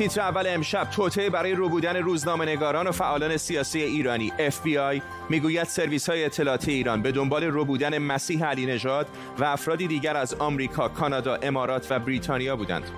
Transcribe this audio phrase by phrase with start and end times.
[0.00, 4.32] تیتر اول امشب توطعه برای روبودن روزنامه‌نگاران و فعالان سیاسی ایرانی.
[4.38, 9.06] FBI می‌گوید سرویس های اطلاعاتی ایران به دنبال روبودن مسیح علی نژاد
[9.38, 12.90] و افرادی دیگر از آمریکا، کانادا، امارات و بریتانیا بودند.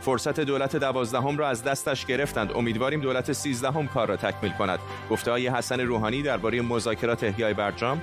[0.00, 2.52] فرصت دولت دوازدهم را از دستش گرفتند.
[2.56, 4.78] امیدواریم دولت سیزدهم کار را تکمیل کند.
[5.10, 8.02] گفته های حسن روحانی درباره مذاکرات احیای برجام.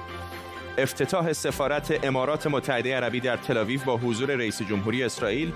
[0.78, 5.54] افتتاح سفارت امارات متحده عربی در تلاویو با حضور رئیس جمهوری اسرائیل.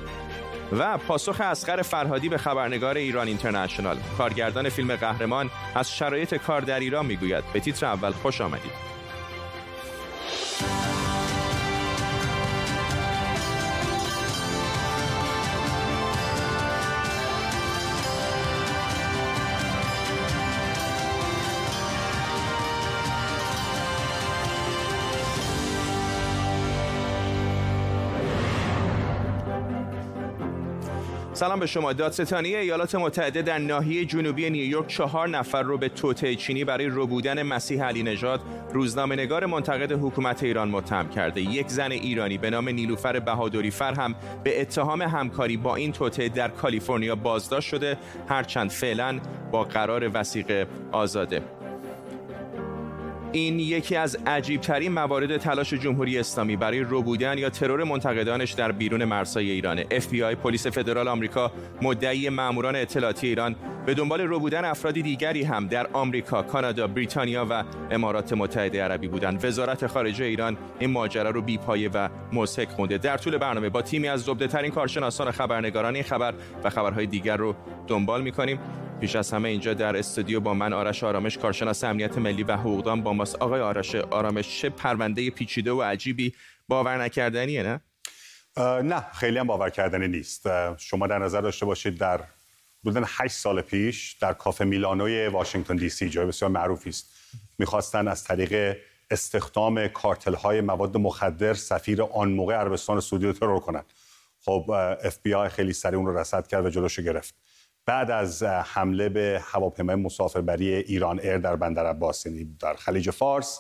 [0.71, 3.97] و پاسخ اسقر فرهادی به خبرنگار ایران اینترنشنال.
[4.17, 7.43] کارگردان فیلم قهرمان از شرایط کار در ایران می‌گوید.
[7.53, 8.98] به تیتر اول خوش آمدید.
[31.39, 31.93] سلام به شما.
[31.93, 37.43] دادستانی ایالات متحده در ناحیه جنوبی نیویورک چهار نفر رو به توطعه چینی برای ربودن
[37.43, 38.41] مسیح علی نژاد
[38.73, 41.41] روزنامه‌نگار منتقد حکومت ایران متهم کرده.
[41.41, 46.29] یک زن ایرانی به نام نیلوفر بهادری فر هم به اتهام همکاری با این توطعه
[46.29, 47.97] در کالیفرنیا بازداشت شده.
[48.27, 49.19] هرچند فعلا
[49.51, 51.41] با قرار وسیقه آزاده.
[53.31, 59.05] این یکی از عجیبترین موارد تلاش جمهوری اسلامی برای ربودن یا ترور منتقدانش در بیرون
[59.05, 59.83] مرزهای ایرانه.
[59.83, 65.87] FBI پلیس فدرال آمریکا مدعی ماموران اطلاعاتی ایران به دنبال ربودن افرادی دیگری هم در
[65.93, 69.45] آمریکا، کانادا، بریتانیا و امارات متحده عربی بودند.
[69.45, 72.97] وزارت خارجه ایران این ماجرا رو بیپایه و مضحک خونده.
[72.97, 77.05] در طول برنامه با تیمی از زبده ترین کارشناسان و خبرنگاران این خبر و خبرهای
[77.05, 77.55] دیگر رو
[77.87, 78.59] دنبال می‌کنیم.
[78.99, 83.03] پیش از همه اینجا در استودیو با من آرش آرامش کارشناس امنیت ملی و حقوقدان
[83.03, 86.33] با ماست آقای آرش آرامش چه پرونده پیچیده و عجیبی
[86.67, 87.81] باور نکردنیه نه
[88.81, 92.19] نه خیلی هم باور کردنی نیست شما در نظر داشته باشید در
[92.83, 97.13] حدود 8 سال پیش در کافه میلانوی واشنگتن دی سی جای بسیار معروفی است.
[97.57, 98.77] می‌خواستن از طریق
[99.11, 103.85] استخدام کارتل های مواد مخدر سفیر آن موقع عربستان سعودی رو ترور کنند
[104.45, 104.71] خب
[105.03, 107.35] اف بی آی خیلی سریع اون رو رصد کرد و جلوشو گرفت.
[107.85, 113.59] بعد از حمله به هواپیمای مسافربری ایران ایر در بندر عباس یعنی در خلیج فارس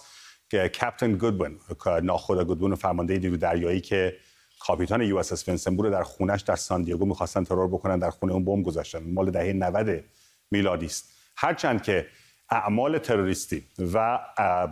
[0.49, 1.59] که captain گودوین
[2.03, 4.17] ناخدا گودوین فرمانده نیرو دریایی که
[4.59, 8.65] کاپیتان USS رو در خونش در سان دیگو می‌خواستن ترور بکنن در خونه اون بمب
[8.65, 9.03] گذاشتن.
[9.13, 10.03] مال دهه 90
[10.51, 11.13] میلادی است.
[11.35, 12.07] هرچند که
[12.49, 14.19] اعمال تروریستی و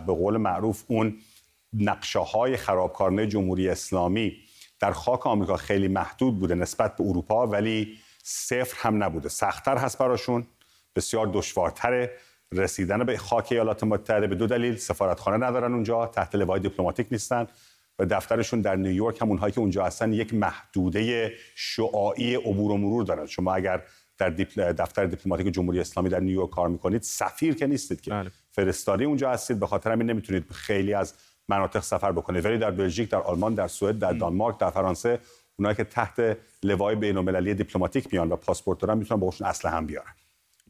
[0.06, 1.18] به قول معروف اون
[1.72, 4.36] نقشه های خرابکارانه جمهوری اسلامی
[4.80, 9.28] در خاک آمریکا خیلی محدود بوده نسبت به اروپا ولی صفر هم نبوده.
[9.28, 10.46] سختتر هست براشون
[10.96, 12.12] بسیار دشوارتره
[12.52, 17.46] رسیدن به خاک ایالات متحده به دو دلیل سفارتخانه ندارن اونجا تحت لوای دیپلماتیک نیستن.
[17.98, 23.04] و دفترشون در نیویورک هم اونهایی که اونجا هستن یک محدوده شعاعی عبور و مرور
[23.04, 23.26] دارن.
[23.26, 23.82] شما اگر
[24.18, 24.30] در
[24.72, 28.10] دفتر دیپلماتیک جمهوری اسلامی در نیویورک کار می‌کنید سفیر که نیستید که.
[28.10, 28.30] بله.
[28.50, 31.14] فرستادی اونجا هستید به خاطر همین نمی‌تونید خیلی از
[31.48, 32.44] مناطق سفر بکنید.
[32.44, 35.18] ولی در بلژیک در آلمان در سوئد در دانمارک در فرانسه
[35.58, 40.12] اونایی که تحت لوای بین‌المللی دیپلماتیک میان و پاسپورت دارن می‌تونن باهاشون اصل هم بیارن.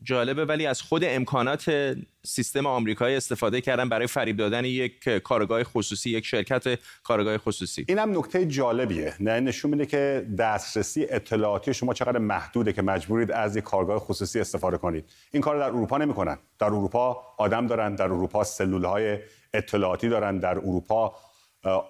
[0.03, 6.11] جالبه ولی از خود امکانات سیستم آمریکایی استفاده کردن برای فریب دادن یک کارگاه خصوصی
[6.11, 7.85] یک شرکت کارگاه خصوصی.
[7.89, 9.15] این هم نکته جالبیه.
[9.21, 14.41] نه نشون میده که دسترسی اطلاعاتی شما چقدر محدوده که مجبورید از یک کارگاه خصوصی
[14.41, 15.05] استفاده کنید.
[15.33, 16.39] این کار در اروپا نمی‌کنن.
[16.59, 19.19] در اروپا آدم دارن در اروپا سلول های
[19.55, 21.15] اطلاعاتی دارن در اروپا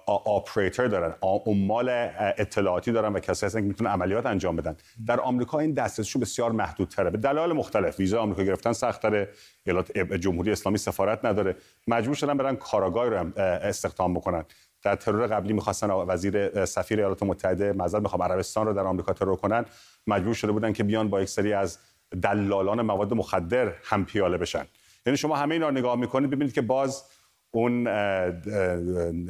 [0.05, 1.13] آپریتر دارن.
[1.21, 1.89] عمال
[2.37, 4.77] اطلاعاتی دارن و کسایی هستن که می‌تونن عملیات انجام بدن.
[5.05, 7.09] در آمریکا این دسترسیشون بسیار محدودتره.
[7.09, 7.99] به دلایل مختلف.
[7.99, 9.29] ویزا آمریکا گرفتن سخت‌تره
[9.65, 11.55] ایالات جمهوری اسلامی سفارت نداره.
[11.87, 14.45] مجبور شدن برن کاراگاهی رو استخدام بکنن.
[14.83, 19.35] در ترور قبلی می‌خواستن وزیر سفیر ایالات متحده معذرت می‌خوام عربستان رو در آمریکا ترور
[19.35, 19.65] کنن.
[20.07, 21.79] مجبور شده بودن که بیان با یک سری از
[22.21, 24.65] دلالان مواد مخدر هم پیاله بشن.
[25.05, 27.03] یعنی شما همه اینا رو نگاه می‌کنید ببینید که باز
[27.51, 27.87] اون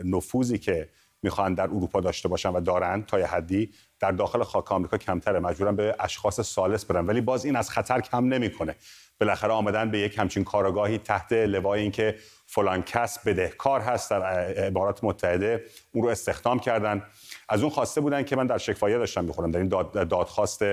[0.04, 0.90] نفوذی که
[1.24, 5.40] می‌خوان در اروپا داشته باشن و دارن تا حدی در داخل خاک آمریکا کمتره.
[5.40, 7.06] مجبورن به اشخاص سالس برن.
[7.06, 8.76] ولی باز این از خطر کم نمی‌کنه.
[9.20, 12.16] بالاخره آمدن به یک همچین کارگاهی تحت لوای اینکه
[12.46, 17.04] فلان کس بدهکار هست در امارات متحده اون رو استخدام کردن.
[17.50, 20.64] از اون خواسته بودن که من در شکفایه داشتم می‌خورم در این دادخواست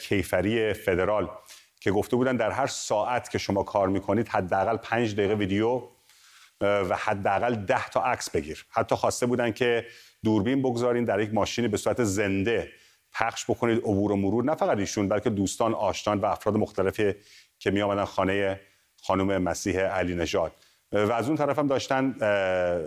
[0.00, 1.28] کیفری فدرال
[1.80, 5.82] که گفته بودن در هر ساعت که شما کار می‌کنید حداقل پنج دقیقه ویدیو
[6.60, 8.66] و حداقل ده تا عکس بگیر.
[8.70, 9.86] حتی خواسته بودن که
[10.24, 12.72] دوربین بگذارین در یک ماشینی به صورت زنده
[13.12, 14.44] پخش بکنید عبور و مرور.
[14.44, 17.14] نه فقط ایشون بلکه دوستان آشنان و افراد مختلفی
[17.58, 18.60] که می آمدن خانه
[19.02, 20.52] خانم مسیح علی نژاد.
[20.92, 22.12] و از اون طرف هم داشتن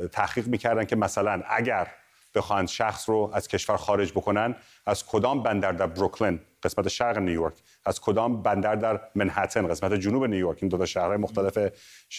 [0.08, 1.88] تحقیق می‌کردن که مثلا اگر
[2.36, 7.54] بخواهند شخص رو از کشور خارج بکنن از کدام بندر در بروکلین قسمت شرق نیویورک
[7.86, 11.58] از کدام بندر در منهتن قسمت جنوب نیویورک این دو تا شهرهای مختلف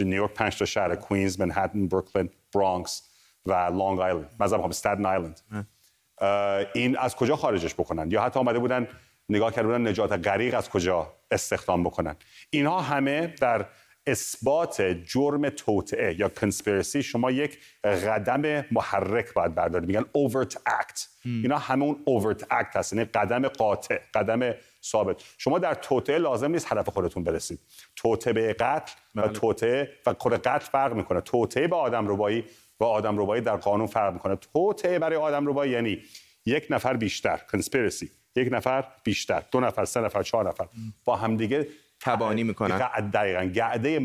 [0.00, 3.09] نیویورک پنج تا شهر کوینز منهتن بروکلین برانکس
[3.47, 4.31] و لانگ آیلند.
[4.41, 5.41] مثلا استاتن آیلند.
[6.75, 8.88] این از کجا خارجش بکنن؟ یا حتی آمده بودن
[9.29, 12.17] نگاه کرده بودن نجات غریق از کجا استخدام بکنن؟
[12.50, 13.67] اینها همه در
[14.06, 19.88] اثبات جرم توطعه یا کنسپیرسی شما یک قدم محرک باید بردارید.
[19.88, 21.03] میگن overt act.
[21.25, 25.25] اینا همه اون overt act هست یعنی قدم قاطع قدم ثابت.
[25.38, 27.61] شما در توطعه لازم نیست هدف خودتون برسید.
[27.96, 29.32] توطعه به قتل و بله.
[29.32, 31.20] توطعه و خود قتل فرق می‌کنه.
[31.20, 32.44] توطعه به آدم ربایی
[32.81, 34.37] و آدم ربایی در قانون فرق می‌کنه.
[34.37, 36.02] توطعه برای آدم ربایی یعنی
[36.46, 40.67] یک نفر بیشتر کنسپیرسی یک نفر بیشتر دو نفر سه نفر چهار نفر.
[41.05, 41.69] با همدیگه
[42.00, 42.78] تبانی می‌کنن.
[43.11, 43.44] دقیقا.
[43.44, 44.00] گعده,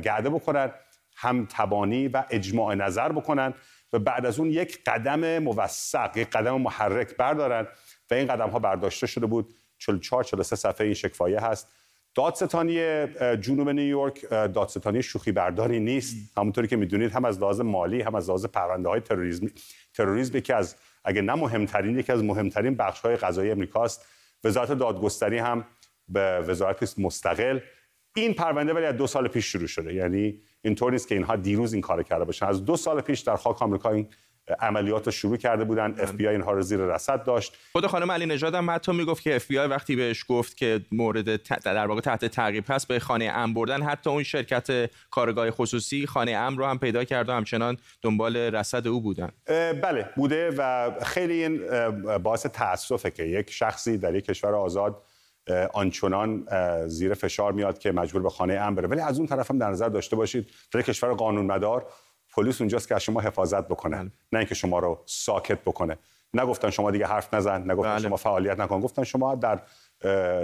[0.00, 0.70] گعده بکنن
[1.16, 3.54] هم تبانی و اجماع نظر بکنن
[3.92, 7.66] و بعد از اون یک قدم موثق یک قدم محرک بردارن
[8.10, 9.54] و این قدم ها برداشته شده بود.
[9.84, 11.68] 44 43 صفحه این شکفایه هست.
[12.14, 16.16] دادستانی جنوب نیویورک دادستانی شوخی برداری نیست.
[16.38, 19.46] همونطوری که می‌دونید هم از لحاظ مالی هم از لحاظ پرونده های تروریسم
[19.94, 24.06] تروریسم که از اگه نه مهمترین یکی از مهمترین بخش های قضایی امریکاست.
[24.44, 25.64] وزارت دادگستری هم
[26.08, 27.58] به وزارت مستقل.
[28.16, 29.94] این پرونده ولی از دو سال پیش شروع شده.
[29.94, 32.46] یعنی اینطور نیست که اینها دیروز این کار کرده باشن.
[32.46, 34.08] از دو سال پیش در خاک آمریکا این
[34.60, 35.94] عملیات رو شروع کرده بودن.
[35.98, 37.56] اف بی آی اینها رو زیر رصد داشت.
[37.72, 40.80] خود خانم علی نژاد هم حتی می‌گفت که اف بی آی وقتی بهش گفت که
[40.92, 43.82] مورد در واقع تحت تعقیب هست به خانه ام بردن.
[43.82, 48.86] حتی اون شرکت کارآگاه خصوصی خانه ام رو هم پیدا کرد و همچنان دنبال رصد
[48.86, 49.30] او بودن.
[49.82, 51.60] بله بوده و خیلی این
[52.18, 55.02] باعث تاسفه که یک شخصی در یک کشور آزاد
[55.72, 56.46] آنچنان
[56.88, 58.88] زیر فشار میاد که مجبور به خانه ام بره.
[58.88, 61.86] ولی از اون طرف هم در نظر داشته باشید در کشور قانون مدار
[62.36, 64.10] پلیس اونجاست که از شما حفاظت بکنه بله.
[64.32, 65.98] نه اینکه شما رو ساکت بکنه.
[66.34, 68.02] نگفتن شما دیگه حرف نزن نگفتن بله.
[68.02, 68.80] شما فعالیت نکن.
[68.80, 69.60] گفتن شما در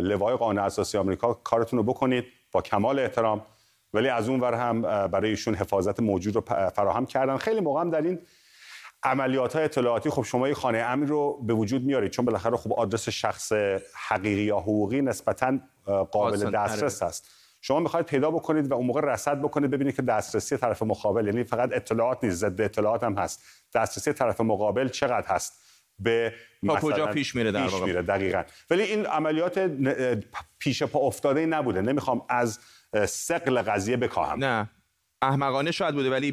[0.01, 3.43] لوای قانون اساسی آمریکا کارتون رو بکنید با کمال احترام.
[3.95, 6.41] ولی از اون ور هم برای ایشون حفاظت موجود رو
[6.71, 7.37] فراهم کردن.
[7.37, 8.19] خیلی موقع هم در این
[9.03, 12.11] عملیات های اطلاعاتی خب شما یه خانه امن رو به وجود میارید.
[12.11, 13.53] چون بالاخره خب آدرس شخص
[14.09, 15.59] حقیقی یا حقوقی نسبتا
[16.11, 17.40] قابل دسترس هست.
[17.61, 21.45] شما می‌خواید پیدا بکنید و اون موقع رصد بکنید ببینید که دسترسی طرف مقابل یعنی
[21.45, 23.45] فقط اطلاعات نیست ضد اطلاعات هم هست.
[23.75, 25.63] دسترسی طرف مقابل چقدر هست؟
[25.99, 26.35] به
[26.67, 28.43] تا کجا پیش میره در پیش میره دقیقاً.
[28.71, 29.71] ولی این عملیات
[30.59, 31.81] پیش پا افتاده نبوده.
[31.83, 32.59] نمی‌خوام از
[33.09, 34.45] سقل قضیه بکاهم.
[34.45, 34.71] نه.
[35.23, 36.33] احمقانه شاید بوده ولی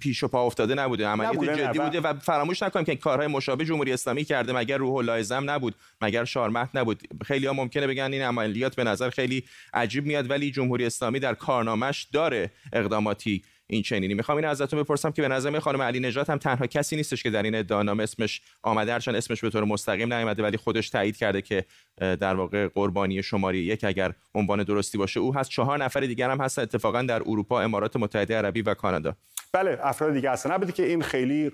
[0.00, 1.06] پیش و پا افتاده نبوده.
[1.06, 5.40] عملیات جدی بوده و فراموش نکنیم که کارهای مشابه جمهوری اسلامی کرده مگر روح الله
[5.40, 7.02] نبود مگر شارمت نبود.
[7.24, 9.44] خیلی ها ممکنه بگن این عملیات به نظر خیلی
[9.74, 14.14] عجیب میاد ولی جمهوری اسلامی در کارنامش داره اقداماتی این چنینی.
[14.14, 17.30] می‌خوام این ازتون بپرسم که به نظر خانم علی نجات هم تنها کسی نیستش که
[17.30, 21.42] در این ادعانامه اسمش آمده هرچند اسمش به طور مستقیم نیامده ولی خودش تایید کرده
[21.42, 21.64] که
[21.98, 25.50] در واقع قربانی شماری یک اگر عنوان درستی باشه او هست.
[25.50, 29.16] چهار نفر دیگر هم هست اتفاقا در اروپا امارات متحده عربی و کانادا.
[29.52, 30.52] بله افراد دیگه هستن.
[30.52, 31.52] نبودی که این خیلی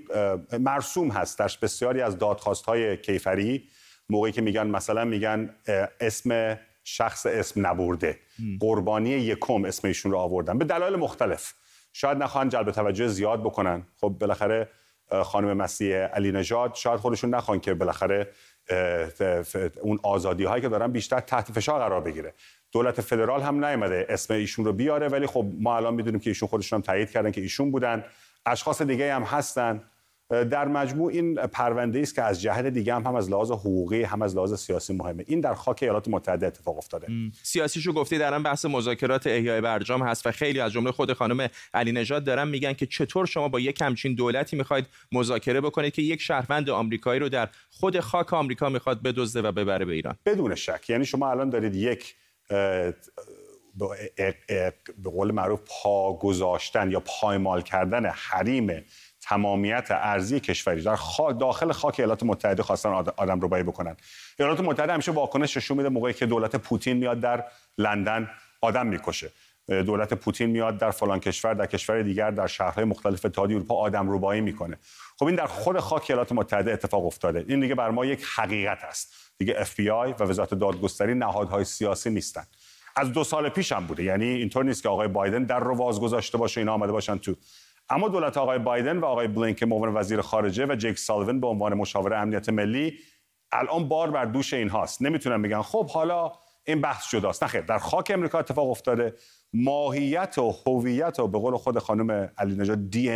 [0.59, 1.39] مرسوم هست.
[1.39, 3.63] در بسیاری از دادخواست های کیفری
[4.09, 5.55] موقعی که میگن مثلا میگن
[6.01, 8.19] اسم شخص اسم نبرده.
[8.61, 10.59] قربانی یکم اسم ایشون رو آوردن.
[10.59, 11.55] به دلایل مختلف.
[11.97, 13.83] شاید نخواهن جلب توجه زیاد بکنن.
[14.01, 14.69] خب بالاخره
[15.25, 18.29] خانم مسیح علی نژاد شاید خودشون نخوان که بالاخره
[19.81, 22.35] اون آزادی هایی که دارن بیشتر تحت فشار قرار بگیره.
[22.73, 26.49] دولت فدرال هم نیامده اسم ایشون رو بیاره ولی خب ما الان می‌دونیم که ایشون
[26.49, 28.05] خودشون هم تایید کردن که ایشون بودن.
[28.47, 29.83] اشخاص دیگه هم هستن.
[30.51, 34.23] در مجموع این پرونده است که از جهت دیگه هم هم از لحاظ حقوقی هم
[34.23, 35.25] از لحاظ سیاسی مهمه.
[35.27, 37.07] این در خاک ایالات متحده اتفاق افتاده.
[37.43, 41.93] سیاسیشو گفتی در بحث مذاکرات احیای برجام هست و خیلی از جمله خود خانم علی
[41.93, 46.21] نژاد دارن میگن که چطور شما با یک همچین دولتی می‌خواید مذاکره بکنید که یک
[46.21, 50.17] شهروند آمریکایی رو در خود خاک آمریکا می‌خواد بدزده و ببره به ایران.
[50.27, 50.91] بدون شک.
[50.91, 52.15] یعنی شما الان دارید یک
[55.03, 58.85] به قول معروف پا گذاشتن یا پایمال کردن حریم
[59.29, 60.99] تمامیت ارزی کشوری در
[61.41, 63.97] داخل خاک ایالات متحده خواستن آدم رو بکنن.
[64.39, 67.45] ایالات متحده همیشه واکنش نشون میده موقعی که دولت پوتین میاد در
[67.79, 69.31] لندن آدم می‌کشه.
[69.69, 74.11] دولت پوتین میاد در فلان کشور در کشور دیگر در شهرهای مختلف اتحادیه اروپا آدم
[74.11, 74.79] روبایی می‌کنه.
[75.19, 77.45] خب این در خود خاک ایالات متحده اتفاق افتاده.
[77.49, 79.15] این دیگه بر ما یک حقیقت است.
[79.39, 82.45] دیگه اف بی آی و وزارت دادگستری نهادهای سیاسی نیستن.
[82.97, 84.03] از دو سال پیش هم بوده.
[84.03, 87.35] یعنی اینطور نیست که آقای بایدن در رو واز گذاشته باشه اینا آمده باشن تو
[87.89, 91.47] اما دولت آقای بایدن و آقای بلینکن به عنوان وزیر خارجه و جیک سالیوان به
[91.47, 92.99] عنوان مشاور امنیت ملی
[93.53, 95.03] الان بار بر دوش این هاست.
[95.03, 96.33] نمی‌تونن بگن خب حالا
[96.67, 99.15] این بحث جداست نخیر در خاک امریکا اتفاق افتاده.
[99.53, 103.11] ماهیت و هویت و به قول خود خانم علی نژاد دی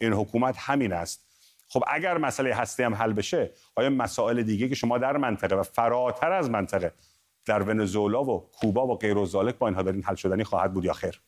[0.00, 1.32] این حکومت همین است.
[1.68, 5.62] خب اگر مسئله هستی هم حل بشه آیا مسائل دیگه که شما در منطقه و
[5.62, 6.92] فراتر از منطقه
[7.46, 11.20] در ونزوئلا و کوبا و غیر با اینها دارین حل شدنی خواهد بود یا خیر؟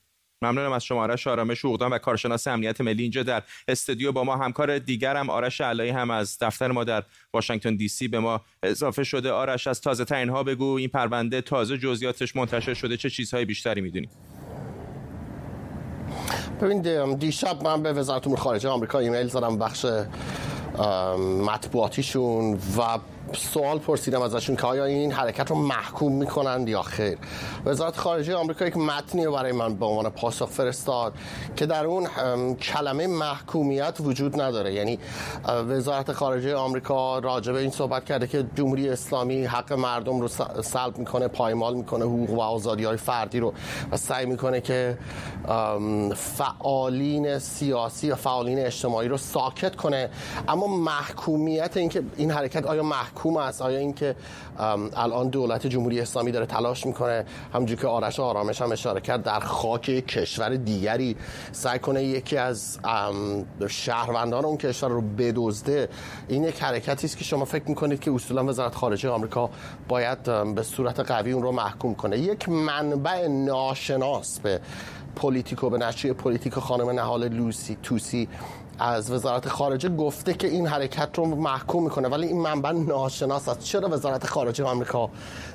[0.44, 4.36] ممنونم از شما آرش آرامش اوغدان و کارشناس امنیت ملی اینجا در استودیو با ما.
[4.36, 9.04] همکار دیگرم آرش علایی هم از دفتر ما در واشنگتن دی سی به ما اضافه
[9.04, 9.32] شده.
[9.32, 10.64] آرش از تازه ترین ها بگو.
[10.64, 12.96] این پرونده تازه جزئیاتش منتشر شده.
[12.96, 14.08] چه چیزهای بیشتری می‌دونی؟
[16.60, 19.86] ببین دیشب من به وزارت امور خارجه آمریکا ایمیل زدم بخش
[21.46, 22.98] مطبوعاتیشون و
[23.34, 27.18] سوال پرسیدم ازشون که آیا این حرکت رو محکوم می‌کنند یا خیر؟
[27.64, 31.12] وزارت خارجه آمریکا یک متنی برای من به عنوان پاسخ فرستاد
[31.56, 32.06] که در اون
[32.54, 34.74] کلمه محکومیت وجود نداره.
[34.74, 34.98] یعنی
[35.68, 40.28] وزارت خارجه آمریکا راجع به این صحبت کرده که جمهوری اسلامی حق مردم رو
[40.62, 43.54] سلب می‌کنه پایمال می‌کنه حقوق و آزادی های فردی رو
[43.92, 44.98] و سعی می‌کنه که
[46.16, 50.10] فعالین سیاسی و فعالین اجتماعی رو ساکت کنه.
[50.48, 53.62] اما محکومیت اینکه این حرکت آیا محکوم محکوم است.
[53.62, 54.16] آیا اینکه
[54.96, 59.40] الان دولت جمهوری اسلامی داره تلاش می‌کنه همونجوری که آرش آرامش هم اشاره کرد در
[59.40, 61.16] خاک کشور دیگری
[61.52, 62.78] سعی کنه یکی از
[63.68, 65.88] شهروندان اون کشور رو بدزده
[66.28, 69.50] این یک حرکتی است که شما فکر می‌کنید که اصولا وزارت خارجه آمریکا
[69.88, 70.22] باید
[70.54, 72.18] به صورت قوی اون رو محکوم کنه.
[72.18, 74.60] یک منبع ناشناس به
[75.16, 78.28] پلیتیکو به نشریه پلیتیکو خانم نهال لوسی توسی
[78.78, 83.60] از وزارت خارجه گفته که این حرکت رو محکوم می‌کنه ولی این منبع ناشناس است.
[83.60, 85.10] چرا وزارت خارجه آمریکا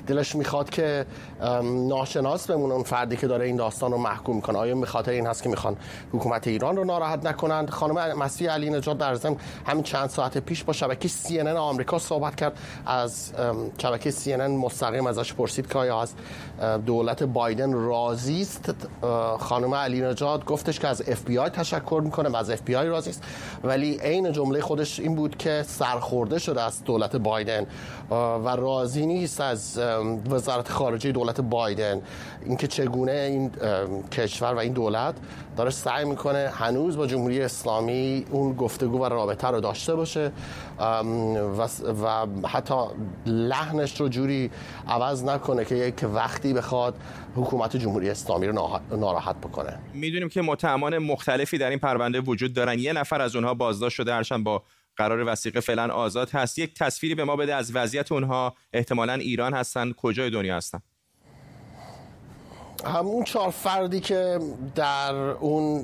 [0.06, 1.06] دلش می‌خواد که
[1.62, 5.26] ناشناس بمونه اون فردی که داره این داستان رو محکوم می‌کنه؟ آیا به خاطر این
[5.26, 5.76] هست که می‌خوان
[6.12, 9.36] حکومت ایران رو ناراحت نکنند؟ خانم مسیح علی نژاد در ضمن
[9.66, 12.58] همین چند ساعت پیش با شبکه CNN آمریکا صحبت کرد.
[12.86, 13.32] از
[13.78, 16.12] شبکه CNN مستقیم ازش پرسید که آیا از
[16.86, 18.74] دولت بایدن راضی است؟
[19.38, 23.09] خانم علی نجات گفتش که از اف بی آی تشکر می‌کنه و از آی راضی
[23.10, 23.22] است
[23.64, 27.66] ولی عین جمله خودش این بود که سرخورده شده از دولت بایدن
[28.10, 29.78] و راضی نیست از
[30.30, 32.02] وزارت خارجه دولت بایدن.
[32.44, 33.50] اینکه چگونه این
[34.12, 35.14] کشور و این دولت
[35.60, 40.32] داره سعی می‌کنه هنوز با جمهوری اسلامی اون گفتگو و رابطه رو داشته باشه
[40.78, 42.74] و, حتی
[43.26, 44.50] لحنش رو جوری
[44.88, 46.94] عوض نکنه که یک وقتی بخواد
[47.36, 49.78] حکومت جمهوری اسلامی رو ناراحت بکنه.
[49.94, 52.78] می‌دونیم که متهمان مختلفی در این پرونده وجود دارن.
[52.78, 54.62] یه نفر از اونها بازداشت شده هرچند با
[54.96, 56.58] قرار وسیقه فعلا آزاد هست.
[56.58, 58.54] یک تصویری به ما بده از وضعیت اونها.
[58.72, 59.92] احتمالا ایران هستن.
[59.92, 60.80] کجای دنیا هستن؟
[62.84, 64.38] همون چهار فردی که
[64.74, 65.82] در اون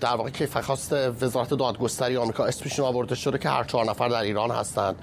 [0.00, 4.22] در واقع کیف خواست وزارت دادگستری آمریکا اسمشون آورده شده که هر چهار نفر در
[4.22, 4.96] ایران هستند.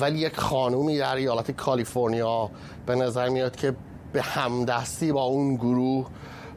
[0.00, 2.50] ولی یک خانومی در ایالت کالیفرنیا
[2.86, 3.74] به نظر میاد که
[4.12, 6.06] به همدستی با اون گروه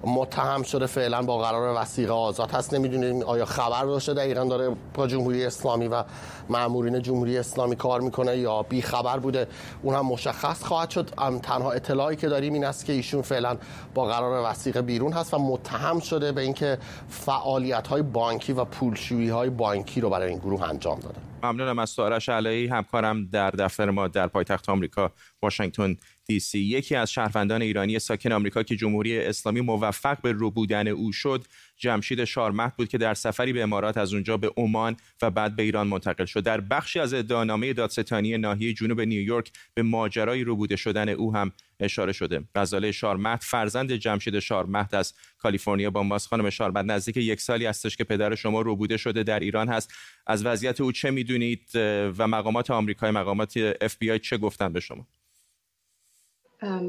[0.05, 2.73] متهم شده فعلا با قرار وسیقه آزاد هست.
[2.73, 6.03] نمی‌دونیم آیا خبر داشته دقیقا داره با جمهوری اسلامی و
[6.49, 9.47] مامورین جمهوری اسلامی کار می‌کنه یا بی خبر بوده؟
[9.81, 11.09] اون هم مشخص خواهد شد.
[11.43, 13.57] تنها اطلاعی که داریم این است که ایشون فعلا
[13.93, 16.77] با قرار وسیقه بیرون هست و متهم شده به اینکه
[17.09, 21.15] فعالیت های بانکی و پولشویی های بانکی رو برای این گروه انجام داده.
[21.43, 25.11] ممنونم از سوارش علایی همکارم در دفتر ما در پایتخت آمریکا
[25.45, 30.51] واشنگتن دی سی یکی از شهروندان ایرانی ساکن آمریکا که جمهوری اسلامی موفق به رو
[30.51, 31.45] بودن او شد
[31.77, 35.63] جمشید شارمهد بود که در سفری به امارات از اونجا به عمان و بعد به
[35.63, 36.43] ایران منتقل شد.
[36.43, 42.13] در بخشی از ادعانامه دادستانی ناحیه جنوب نیویورک به ماجرای روبوده شدن او هم اشاره
[42.13, 42.43] شده.
[42.55, 48.03] غزاله شارمهد فرزند جمشید شارمهد از کالیفرنیا با خانم شارمهد نزدیک یک سالی هستش که
[48.03, 49.93] پدر شما روبوده شده در ایران هست.
[50.27, 51.69] از وضعیت او چه می‌دونید
[52.17, 55.07] و مقامات آمریکای مقامات اف بی آی چه گفتن به شما؟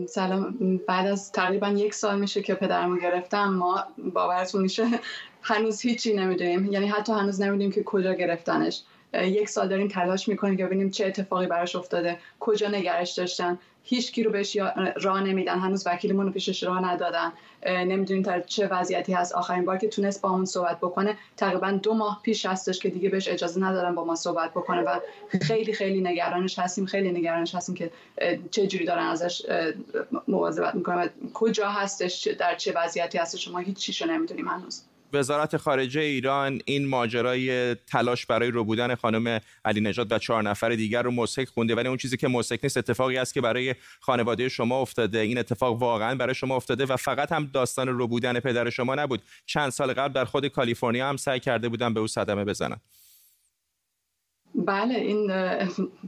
[0.08, 0.80] سلام.
[0.88, 3.54] بعد از تقریبا یک سال میشه که پدرمو گرفتم.
[3.54, 4.86] ما باورتون میشه
[5.42, 6.72] هنوز هیچی نمی‌دونیم.
[6.72, 8.82] یعنی حتی هنوز نمی‌دونیم که کجا گرفتنش.
[9.14, 13.58] یک سال داریم تلاش می‌کنیم که ببینیم چه اتفاقی براش افتاده کجا نگرش داشتن.
[13.88, 14.56] هیچ کی رو بهش
[15.02, 15.58] راه نمیدن.
[15.58, 17.32] هنوز وکیلمون رو پیشش راه ندادن.
[17.66, 19.32] نمی‌دونیم تا چه وضعیتی هست.
[19.32, 23.08] آخرین بار که تونست با اون صحبت بکنه تقریبا دو ماه پیش هستش که دیگه
[23.08, 24.98] بهش اجازه ندادن با ما صحبت بکنه و
[25.42, 26.86] خیلی خیلی نگرانش هستیم.
[26.86, 27.90] خیلی نگرانش هستیم که
[28.50, 29.42] چه جوری دارن ازش
[30.28, 33.44] مواظبت می‌کنن کجا هستش در چه وضعیتی هستش.
[33.44, 34.82] شما هیچ چیشو نمی‌دونیم هنوز.
[35.16, 40.68] وزارت خارجه ایران این ماجرای تلاش برای رو بودن خانم علی نجات و چهار نفر
[40.68, 41.74] دیگر رو مسک خونده.
[41.74, 45.18] ولی اون چیزی که مسک نیست اتفاقی است که برای خانواده شما افتاده.
[45.18, 49.22] این اتفاق واقعا برای شما افتاده و فقط هم داستان رو بودن پدر شما نبود.
[49.46, 52.76] چند سال قبل در خود کالیفرنیا هم سعی کرده بودن به او صدمه بزنن
[54.56, 55.32] بله این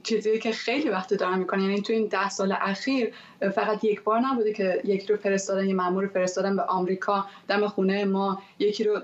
[0.03, 3.15] چیزی که خیلی وقت دارم می‌کنه یعنی تو این ده سال اخیر
[3.55, 7.25] فقط یک بار نبوده که یکی رو فرستادن یه مامور فرستادن به آمریکا.
[7.49, 9.01] دم خونه ما یکی رو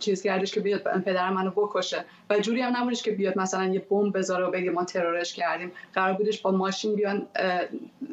[0.00, 2.04] چیز کردش که بیاد پدر منو بکشه.
[2.30, 5.72] و جوری هم نبودش که بیاد مثلا یه بمب بذاره و بگه ما ترورش کردیم.
[5.94, 7.26] قرار بودش با ماشین بیان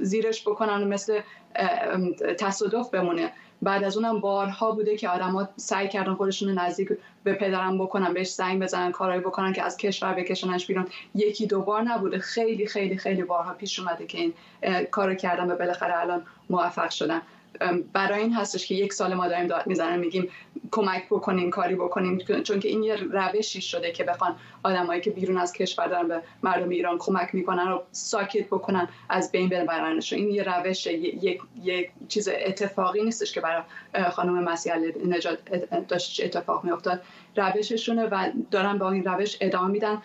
[0.01, 1.19] زیرش بکنن مثل
[2.38, 3.31] تصادف بمونه.
[3.62, 6.89] بعد از اونم بارها بوده که آدما سعی کردن خودشون نزدیک
[7.24, 10.88] به پدرم بکنن بهش زنگ بزنن کارایی بکنن که از کشور بکشنش بیرون.
[11.15, 12.20] یکی دو بار نبوده.
[12.20, 14.34] خیلی خیلی خیلی بارها پیش اومده که این
[14.91, 17.22] کارو کردن و بالاخره الان موفق شدن.
[17.93, 20.29] برای این هستش که یک سال ما داریم داد می‌زنن میگیم
[20.72, 25.38] کمک بکنیم کاری بکنیم چون که این یه روشی شده که بخوان آدمایی که بیرون
[25.38, 30.29] از کشور دارن به مردم ایران کمک می‌کنن رو ساکت بکنن از بین ببرنش این
[30.29, 33.62] یه روش یک یک چیز اتفاقی نیستش که برای
[34.12, 34.74] خانم مسیح
[35.05, 35.39] نجات
[35.88, 37.01] داشت اتفاق میافتاد.
[37.36, 40.01] روششونه و دارن با این روش ادامه میدن.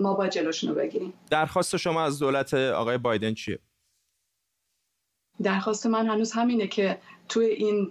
[0.00, 1.12] ما با جلوشون رو بگیریم.
[1.30, 3.58] درخواست شما از دولت آقای بایدن چیه؟
[5.42, 7.90] درخواست من هنوز همینه که توی این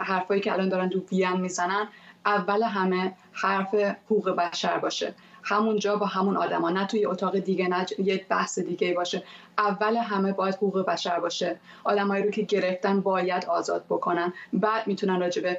[0.00, 1.88] حرفایی که الان دارن تو وین می‌زنن
[2.26, 3.74] اول همه حرف
[4.06, 5.14] حقوق بشر باشه.
[5.44, 9.22] همونجا با همون آدما نه توی اتاق دیگه نه یه بحث دیگه باشه.
[9.58, 11.58] اول همه باید حقوق بشر باشه.
[11.84, 14.32] آدمایی رو که گرفتن باید آزاد بکنن.
[14.52, 15.58] بعد می‌تونن راجع به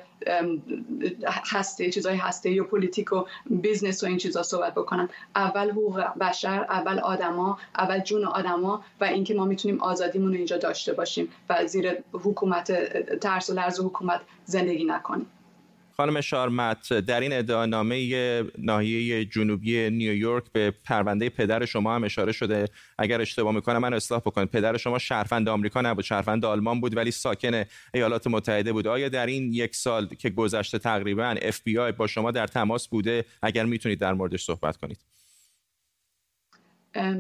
[1.26, 5.10] هسته چیزای هسته و politic و business و این چیزا صحبت بکنن.
[5.36, 10.58] اول حقوق بشر اول آدما اول جون آدما و اینکه ما می‌تونیم آزادیمون رو اینجا
[10.58, 12.72] داشته باشیم و زیر حکومت
[13.20, 15.28] ترس و لرز حکومت زندگی نکنیم.
[15.98, 22.68] خانم شارمهد در این ادعانامه ناحیه جنوبی نیویورک به پرونده پدر شما هم اشاره شده.
[22.98, 27.12] اگر اشتباه می‌کنم من اصلاح بکنم پدر شما شهروند آمریکا نبود شهروند آلمان بود ولی
[27.12, 28.88] ساکن ایالات متحده بود.
[28.88, 32.88] آیا در این یک سال که گذشته تقریبا اف بی آی با شما در تماس
[32.88, 34.98] بوده؟ اگر می‌تونید در موردش صحبت کنید.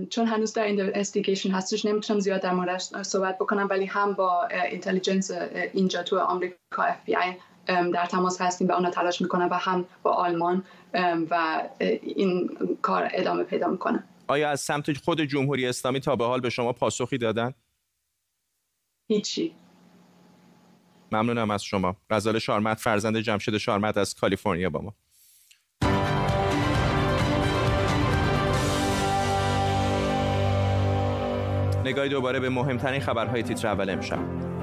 [0.10, 5.32] چون هنوز در investigation هستش نمی‌تونم زیاد در موردش صحبت بکنم ولی هم با intelligence
[5.74, 7.34] اینجا تو آمریکا اف بی آی
[7.68, 10.64] در تماس هستیم و اونا تلاش می‌کنن و هم با آلمان
[11.30, 11.64] و
[12.02, 16.50] این کار ادامه پیدا می‌کنه آیا از سمت خود جمهوری اسلامی تا به حال به
[16.50, 17.54] شما پاسخی دادن؟
[19.08, 19.56] هیچی.
[21.12, 21.96] ممنونم از شما.
[22.10, 24.94] غزال شارمت فرزند جمشید شارمت از کالیفرنیا با ما.
[31.86, 34.55] نگاهی دوباره به مهمترین خبرهای تیتر اول امشب.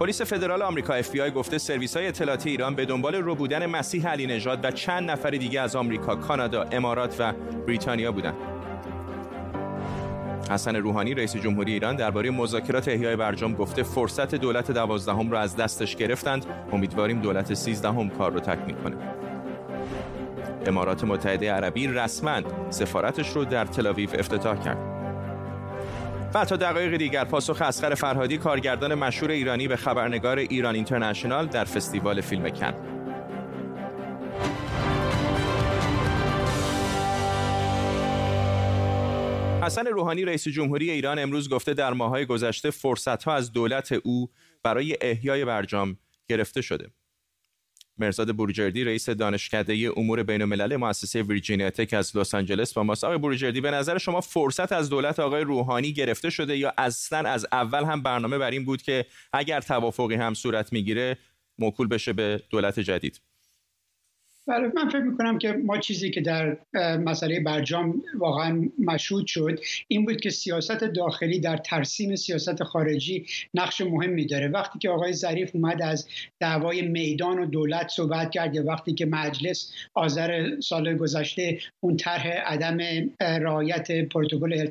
[0.00, 4.26] پلیس فدرال آمریکا آی گفته سرویس های اطلاعاتی ایران به دنبال رو بودن مسیح علی
[4.26, 7.32] نژاد و چند نفر دیگه از آمریکا، کانادا، امارات و
[7.66, 8.34] بریتانیا بودند.
[10.50, 15.56] حسن روحانی رئیس جمهوری ایران درباره مذاکرات احیای برجام گفته فرصت دولت دوازدهم را از
[15.56, 16.46] دستش گرفتند.
[16.72, 18.96] امیدواریم دولت سیزدهم کار رو تکمیل کنه.
[20.66, 24.97] امارات متحده عربی رسما سفارتش رو در تلاویو افتتاح کرد.
[26.34, 31.64] و تا دقایق دیگر پاسخ اسخر فرهادی کارگردان مشهور ایرانی به خبرنگار ایران اینترنشنال در
[31.64, 32.74] فستیوال فیلم کن
[39.62, 44.30] حسن روحانی رئیس جمهوری ایران امروز گفته در ماهای گذشته فرصتها از دولت او
[44.62, 46.90] برای احیای برجام گرفته شده.
[48.00, 53.04] مرزاد بورجردی رئیس دانشکده امور بین الملل مؤسسه ویرجینیا تک از لس آنجلس با ماست
[53.04, 57.46] آقای بورجردی به نظر شما فرصت از دولت آقای روحانی گرفته شده یا اصلا از
[57.52, 61.18] اول هم برنامه بر این بود که اگر توافقی هم صورت می‌گیره
[61.58, 63.27] موکول بشه به دولت جدید؟
[64.48, 66.56] بله من فکر می‌کنم که ما چیزی که در
[66.96, 73.80] مسئله برجام واقعا مشهود شد این بود که سیاست داخلی در ترسیم سیاست خارجی نقش
[73.80, 74.48] مهمی داره.
[74.48, 76.08] وقتی که آقای ظریف اومد از
[76.40, 82.28] دعوای میدان و دولت صحبت کرد یا وقتی که مجلس آذر سال گذشته اون طرح
[82.28, 82.78] عدم
[83.20, 84.68] رعایت پروتکل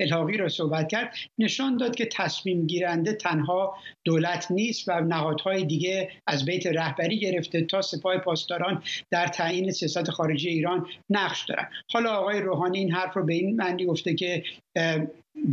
[0.00, 6.10] الحاقی رو صحبت کرد نشان داد که تصمیم گیرنده تنها دولت نیست و نهادهای دیگه
[6.26, 8.82] از بیت رهبری گرفته تا سپاه پاسداران
[9.14, 11.68] در تعیین سیاست خارجی ایران نقش دارن.
[11.92, 14.42] حالا آقای روحانی این حرف رو به این معنی گفته که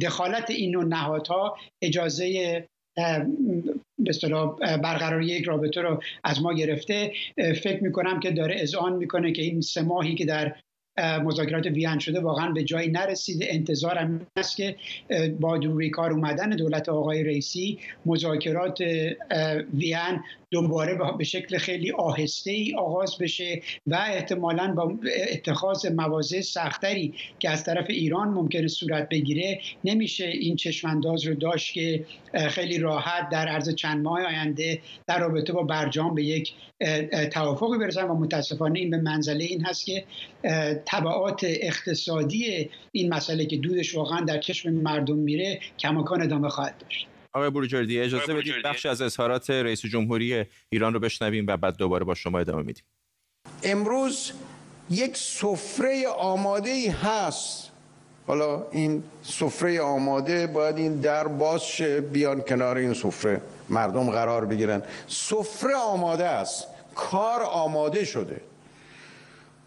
[0.02, 2.68] دخالت این نوع نهادها اجازه
[4.00, 4.12] به
[4.60, 7.12] برقراری یک رابطه رو از ما گرفته.
[7.38, 10.56] فکر می‌کنم که داره اذعان می‌کنه که این سه ماهی که در
[11.00, 13.46] مذاکرات وین شده واقعا به جایی نرسیده.
[13.50, 14.76] انتظارم است که
[15.40, 18.82] با دوری کار اومدن دولت آقای رئیسی مذاکرات
[19.74, 20.20] وین
[20.52, 24.94] دوباره به شکل خیلی آهسته ای آغاز بشه و احتمالا با
[25.32, 31.74] اتخاذ مواضع سختری که از طرف ایران ممکنه صورت بگیره نمیشه این چشمانداز رو داشت
[31.74, 32.06] که
[32.50, 36.54] خیلی راحت در عرض چند ماه آینده در رابطه با برجام به یک
[37.32, 40.04] توافقی برسن و متاسفانه این به منزله این هست که
[40.86, 47.08] طبعات اقتصادی این مسئله که دودش واقعا در چشم مردم میره کماکان ادامه خواهد داشت.
[47.34, 52.06] آقای بروجردی اجازه بدید بخشی از اظهارات رئیس جمهوری ایران رو بشنویم و بعد دوباره
[52.06, 52.84] با شما ادامه میدیم.
[53.64, 54.32] امروز
[54.90, 57.72] یک سفره آماده ای هست.
[58.28, 63.42] حالا این سفره آماده باید این در باز شه بیان کنار این سفره.
[63.70, 64.84] مردم قرار بگیرن.
[65.08, 66.68] سفره آماده است.
[66.96, 68.42] کار آماده شده.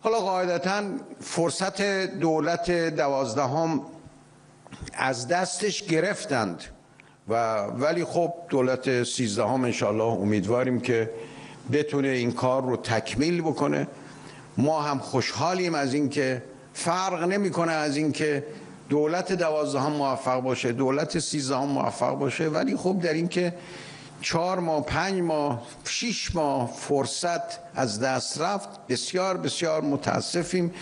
[0.00, 0.84] حالا قاعدتا
[1.20, 3.80] فرصت دولت دوازدهم
[4.92, 6.64] از دستش گرفتند.
[7.28, 11.10] و ولی خب دولت سیزدهم انشالله امیدواریم که
[11.72, 13.88] بتونه این کار رو تکمیل بکنه.
[14.56, 16.42] ما هم خوشحالیم از اینکه
[16.74, 18.46] فرق نمی‌کنه از اینکه
[18.88, 22.48] دولت دوازدهم موفق باشه دولت سیزدهم موفق باشه.
[22.48, 23.54] ولی خب در اینکه
[24.20, 30.74] چهار ماه پنج ماه شیش ماه فرصت از دست رفت بسیار بسیار متاسفیم.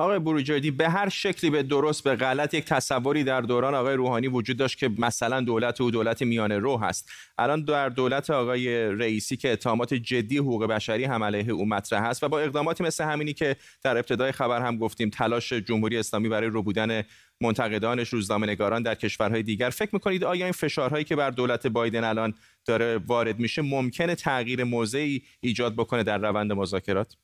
[0.00, 4.28] آقای بروجردی به هر شکلی به درست به غلط یک تصوری در دوران آقای روحانی
[4.28, 9.36] وجود داشت که مثلا دولت او دولت میانه رو هست الان در دولت آقای رئیسی
[9.36, 13.32] که اتهامات جدی حقوق بشری هم علیه او مطرح هست و با اقداماتی مثل همینی
[13.32, 17.02] که در ابتدای خبر هم گفتیم تلاش جمهوری اسلامی برای رو بودن
[17.40, 19.70] منتقدانش نگاران در کشورهای دیگر.
[19.70, 22.34] فکر می‌کنید آیا این فشارهایی که بر دولت بایدن الان
[22.66, 27.16] داره وارد میشه ممکنه تغییر موضعی ایجاد بکنه در روند مذاکرات؟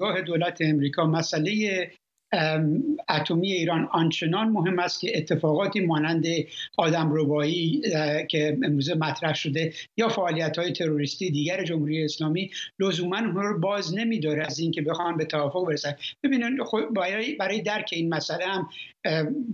[0.00, 1.90] نگاه دولت امریکا مسئله
[3.08, 6.26] اتمی ایران آنچنان مهم است که اتفاقاتی مانند
[6.76, 7.82] آدم ربایی
[8.28, 14.46] که امروزه مطرح شده یا فعالیت های تروریستی دیگر جمهوری اسلامی لزوما رو باز نمیداره
[14.46, 15.92] از اینکه بخوان به توافق برسن.
[16.22, 16.80] ببینید خب
[17.38, 18.68] برای درک این مسئله هم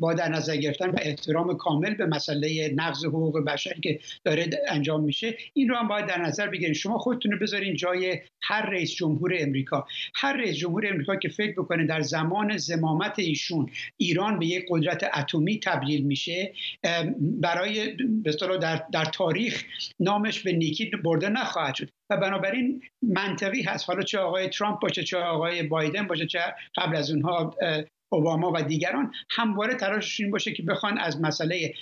[0.00, 5.04] با در نظر گرفتن و احترام کامل به مسئله نقض حقوق بشری که داره انجام
[5.04, 8.94] میشه این رو هم باید در نظر بگیرید شما خودتون رو بذارین جای هر رئیس
[8.94, 9.86] جمهور امریکا.
[10.14, 13.70] هر رئیس جمهور امریکا که فکر بکنه در زمان زمامت ایشون.
[13.96, 16.52] ایران به یک قدرت اتمی تبدیل میشه.
[17.20, 19.64] برای به در, در تاریخ
[20.00, 21.90] نامش به نیکی برده نخواهد شد.
[22.11, 23.88] و بنابراین منطقی هست.
[23.88, 26.40] حالا چه آقای ترامپ باشه چه آقای بایدن باشه چه
[26.76, 27.55] قبل از اونها
[28.12, 31.74] اوباما و دیگران همواره تلاشش این باشه که بخوان از مسئله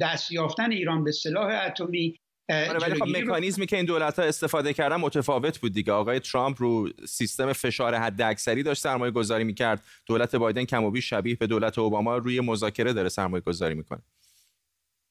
[0.00, 2.18] دست یافتن ایران به سلاح اتمی
[2.50, 5.92] آره ولی خب مکانیزمی که این دولت ها استفاده کردن متفاوت بود دیگه.
[5.92, 9.82] آقای ترامپ رو سیستم فشار حد اکثری داشت سرمایه گذاری می‌کرد.
[10.06, 14.02] دولت بایدن کم و بیش شبیه به دولت اوباما روی مذاکره داره سرمایه گذاری می‌کنه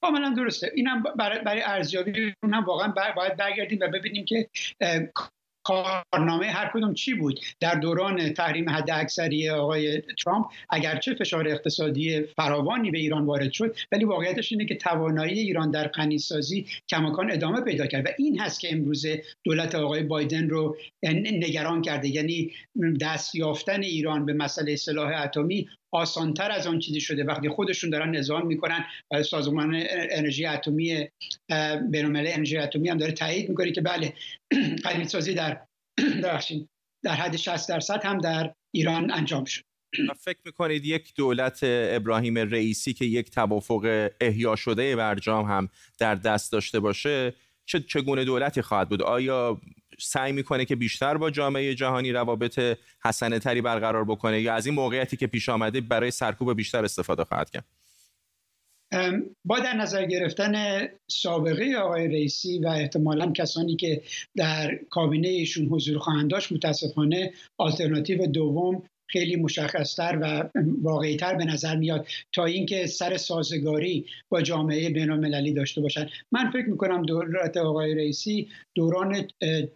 [0.01, 0.71] کاملا درسته.
[0.75, 4.49] اینم برای برای ارزیابی اونم واقعا باید برگردیم و ببینیم که
[5.65, 12.21] کارنامه هر کدوم چی بود؟ در دوران تحریم حد اکثری آقای ترامپ اگرچه فشار اقتصادی
[12.21, 17.61] فراوانی به ایران وارد شد ولی واقعیتش اینه که توانایی ایران در غنیسازی کماکان ادامه
[17.61, 19.05] پیدا کرد و این هست که امروز
[19.43, 22.07] دولت آقای بایدن رو نگران کرده.
[22.07, 22.51] یعنی
[23.01, 27.23] دست یافتن ایران به مسئله سلاح اتمی آسانتر از آن چیزی شده.
[27.23, 28.85] وقتی خودشون دارن نظام می‌کنن
[29.29, 31.07] سازمان انرژی اتمی
[31.91, 34.13] بینالملل انرژی اتمی هم داره تایید می‌کنه که بله
[35.07, 35.61] سازی در
[37.03, 39.61] در حد 60 درصد هم در ایران انجام شد.
[40.19, 46.51] فکر می‌کنید یک دولت ابراهیم رئیسی که یک توافق احیا شده برجام هم در دست
[46.51, 47.33] داشته باشه
[47.65, 49.61] چه چگونه دولتی خواهد بود؟ آیا
[49.99, 54.75] سعی می‌کنه که بیشتر با جامعه جهانی روابط حسنه تری برقرار بکنه یا از این
[54.75, 57.65] موقعیتی که پیش آمده برای سرکوب بیشتر استفاده خواهد کرد؟
[59.45, 64.01] با در نظر گرفتن سابقه آقای رئیسی و احتمالا کسانی که
[64.35, 70.49] در کابینه ایشون حضور خواهند داشت متاسفانه آلترناتیو دوم خیلی مشخصتر و
[70.81, 76.51] واقعیتر به نظر میاد تا اینکه سر سازگاری با جامعه بین المللی داشته باشند من
[76.51, 79.27] فکر می‌کنم دولت آقای رئیسی دوران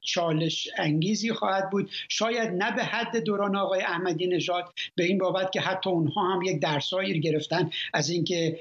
[0.01, 1.89] چالش انگیزی خواهد بود.
[2.09, 6.41] شاید نه به حد دوران آقای احمدی نژاد به این بابت که حتی اونها هم
[6.41, 8.59] یک درسایی گرفتن از اینکه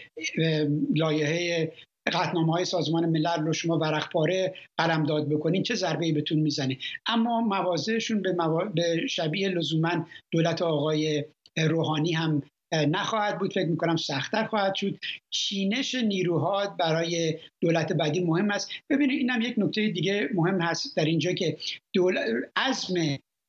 [0.95, 1.73] لایحه
[2.11, 6.77] قطنامه های سازمان ملل رو شما ورق پاره قلمداد بکنین چه ضربه ای بهتون می‌زنه؟
[7.07, 8.37] اما موازهشون به,
[8.75, 11.25] به شبیه لزوما دولت آقای
[11.57, 12.43] روحانی هم
[12.73, 13.53] نخواهد بود.
[13.53, 14.99] فکر می‌کنم سختتر خواهد شد.
[15.31, 18.71] چینش نیروها برای دولت بعدی مهم است.
[18.91, 21.57] ببینید اینم یک نکته دیگه مهم هست در اینجا که
[21.95, 22.19] دول...
[22.57, 22.95] عزم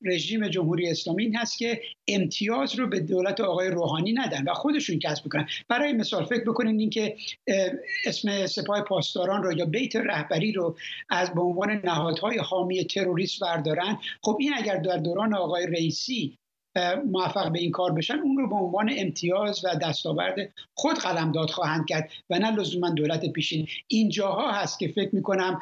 [0.02, 5.00] رژیم جمهوری اسلامی این هست که امتیاز رو به دولت آقای روحانی ندن و خودشون
[5.00, 7.16] کسب بکنن برای مثال فکر بکنید اینکه
[8.06, 10.78] اسم سپاه پاسداران رو یا بیت رهبری رو
[11.10, 13.98] از به عنوان نهادهای حامی تروریست بردارن.
[14.24, 16.38] خب این اگر در دوران آقای رئیسی
[17.12, 20.36] موفق به این کار بشن اون رو به عنوان امتیاز و دستاورد
[20.74, 23.68] خود قلمداد خواهند کرد و نه لزوما دولت پیشین.
[23.88, 25.60] اینجاها هست که فکر می‌کنم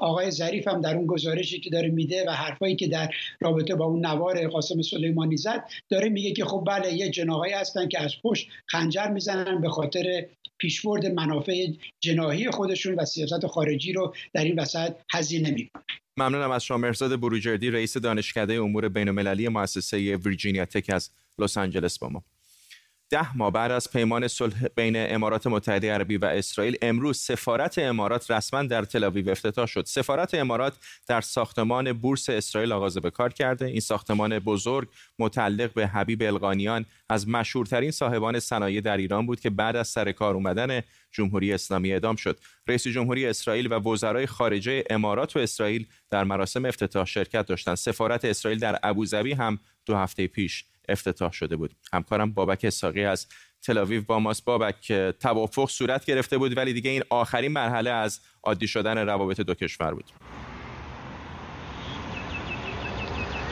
[0.00, 3.10] آقای ظریف هم در اون گزارشی که داره میده و حرفایی که در
[3.40, 7.88] رابطه با اون نوار قاسم سلیمانی زد داره میگه که خب بله یه جناهایی هستن
[7.88, 10.26] که از پشت خنجر می‌زنن به خاطر
[10.62, 11.66] پیشبرد منافع
[12.00, 15.82] جناهی خودشون و سیاست خارجی رو در این وسط هزینه می‌کنن.
[16.16, 16.76] ممنونم از شما.
[16.76, 22.24] مرزاد بروجردی رئیس دانشکده امور بین‌المللی مؤسسه ویرجینیا تک از لس آنجلس با ما.
[23.12, 28.30] ده ماه بعد از پیمان صلح بین امارات متحده عربی و اسرائیل امروز سفارت امارات
[28.30, 29.84] رسما در تل افتتاح شد.
[29.86, 30.72] سفارت امارات
[31.06, 33.66] در ساختمان بورس اسرائیل آغاز به کار کرده.
[33.66, 39.50] این ساختمان بزرگ متعلق به حبیب القانیان از مشهورترین صاحبان صنایع در ایران بود که
[39.50, 42.40] بعد از سر کار اومدن جمهوری اسلامی اعدام شد.
[42.66, 47.76] رئیس جمهوری اسرائیل و وزرای خارجه امارات و اسرائیل در مراسم افتتاح شرکت داشتند.
[47.76, 51.74] سفارت اسرائیل در ابوظبی هم دو هفته پیش افتتاح شده بود.
[51.92, 53.26] همکارم بابک اساقی از
[53.62, 54.44] تلاویو با ماست.
[54.44, 59.54] بابک توافق صورت گرفته بود ولی دیگه این آخرین مرحله از عادی شدن روابط دو
[59.54, 60.04] کشور بود.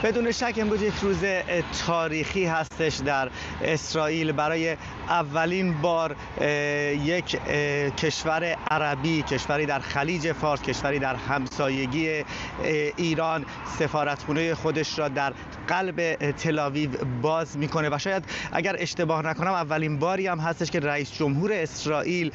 [0.04, 1.24] بدون شک امروز یک روز
[1.86, 3.30] تاریخی هستش در
[3.62, 4.32] اسرائیل.
[4.32, 4.76] برای
[5.08, 6.16] اولین بار
[7.04, 7.38] یک
[7.96, 12.24] کشور عربی کشوری در خلیج فارس کشوری در همسایگی
[12.96, 13.46] ایران
[13.78, 15.32] سفارتخونه خودش را در
[15.68, 16.90] قلب تلاویو
[17.22, 17.88] باز می‌کنه.
[17.88, 22.32] و شاید اگر اشتباه نکنم اولین باری هم هستش که رئیس جمهور اسرائیل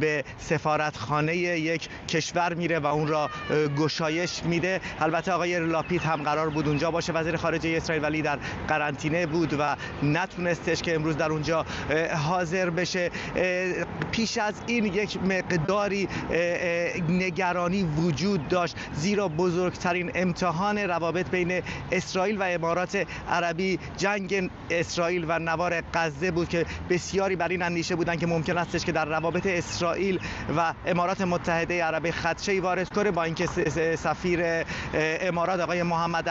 [0.00, 3.30] به سفارتخانه یک کشور میره و اون را
[3.78, 4.80] گشایش میده.
[5.00, 9.56] البته آقای لاپیت هم قرار بود اونجا باشه وزیر خارجه اسرائیل ولی در قرنطینه بود
[9.58, 11.66] و نتونستش که امروز در اونجا
[12.26, 13.10] حاضر بشه.
[14.10, 16.08] پیش از این یک مقداری
[17.08, 18.76] نگرانی وجود داشت.
[18.94, 26.48] زیرا بزرگترین امتحان روابط بین اسرائیل و امارات عربی جنگ اسرائیل و نوار غزه بود
[26.48, 30.20] که بسیاری بر این اندیشه بودند که ممکن استش که در روابط اسرائیل
[30.56, 33.10] و امارات متحده عربی خدشه وارد کنه.
[33.10, 33.46] با اینکه
[33.96, 36.28] سفیر امارات آقای محمد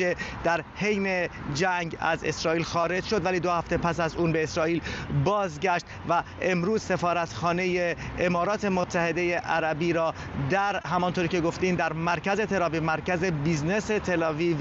[0.00, 4.42] الخاجه در حین جنگ از اسرائیل خارج شد ولی دو هفته پس از اون به
[4.42, 4.80] اسرائیل
[5.24, 10.14] بازگشت و امروز سفارتخانه امارات متحده عربی را
[10.50, 14.56] در همانطوری که گفتین در مرکز تلاویو مرکز business تلاویو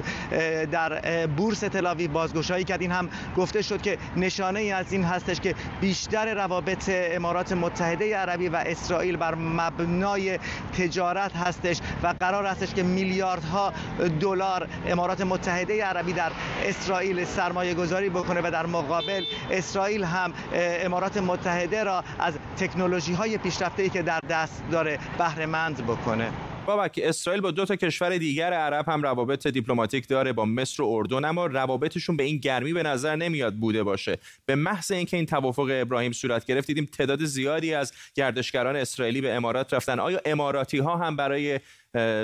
[0.72, 2.82] در بورس تلاویو بازگشایی کرد.
[2.82, 8.18] این هم گفته شد که نشانه ای از این هستش که بیشتر روابط امارات متحده
[8.18, 10.40] عربی و اسرائیل بر مبنای
[10.78, 13.74] تجارت هستش و قرار هستش که میلیاردها
[14.20, 16.32] دلار امارات متحده عربی در
[16.64, 23.38] اسرائیل سرمایه گذاری بکنه و در مقابل اسرائیل هم امارات متحده را از تکنولوژی های
[23.38, 26.32] پیشرفته ای که در دست داره بهره مند بکنه.
[26.66, 30.88] بابک اسرائیل با دو تا کشور دیگر عرب هم روابط دیپلماتیک داره با مصر و
[30.88, 34.18] اردن اما روابطشون به این گرمی به نظر نمیاد بوده باشه.
[34.46, 39.34] به محض اینکه این توافق ابراهیم صورت گرفت دیدیم تعداد زیادی از گردشگران اسرائیلی به
[39.34, 40.00] امارات رفتن.
[40.00, 41.60] آیا اماراتی ها هم برای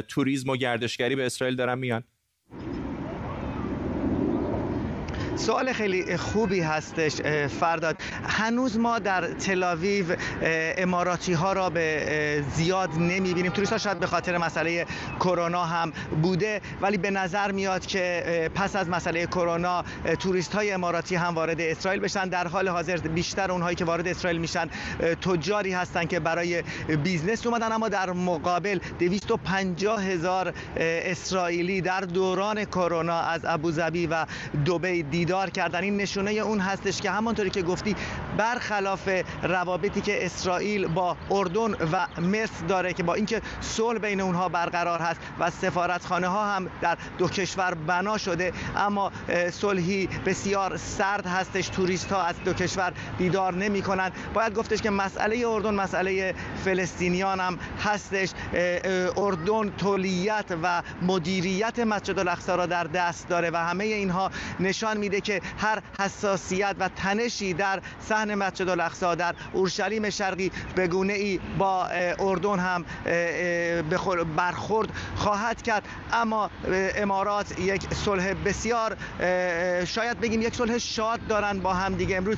[0.07, 2.03] توریسم و گردشگری به اسرائیل دارن میان؟
[5.39, 7.21] سوال خیلی خوبی هستش
[7.59, 7.97] فرداد.
[8.27, 10.05] هنوز ما در تلاویو
[10.77, 14.85] اماراتی ها را به زیاد نمی بینیم توریست ها شاید به خاطر مسئله
[15.19, 19.83] کرونا هم بوده ولی به نظر میاد که پس از مسئله کرونا
[20.19, 22.29] توریست های اماراتی هم وارد اسرائیل بشن.
[22.29, 24.69] در حال حاضر بیشتر اونهایی که وارد اسرائیل میشن
[25.21, 26.63] تجاری هستن که برای
[27.03, 27.71] business اومدن.
[27.71, 34.25] اما در مقابل 250 هزار اسرائیلی در دوران کرونا از ابوظبی و
[34.65, 35.83] دبی دید دیدار کردن.
[35.83, 37.95] این نشونه اون هستش که همانطوری که گفتی
[38.37, 39.09] برخلاف
[39.43, 44.99] روابطی که اسرائیل با اردن و مصر داره که با اینکه صلح بین اونها برقرار
[44.99, 49.11] هست و سفارتخانه ها هم در دو کشور بنا شده اما
[49.51, 51.67] صلحی بسیار سرد هستش.
[51.67, 57.39] توریست ها از دو کشور دیدار نمی کنند باید گفتش که مسئله اردن مسئله فلسطینیان
[57.39, 58.29] هم هستش.
[59.17, 65.21] اردن تولیت و مدیریت مسجد الاقصی را در دست داره و همه اینها نشان میده
[65.21, 71.39] که هر حساسیت و تنشی در صحن مسجد الاقصا در اورشلیم شرقی به گونه ای
[71.57, 71.85] با
[72.19, 72.85] اردن هم
[74.35, 75.83] برخورد خواهد کرد.
[76.13, 76.49] اما
[76.95, 78.97] امارات یک صلح بسیار
[79.85, 82.17] شاید بگیم یک صلح شاد دارن با هم دیگه.
[82.17, 82.37] امروز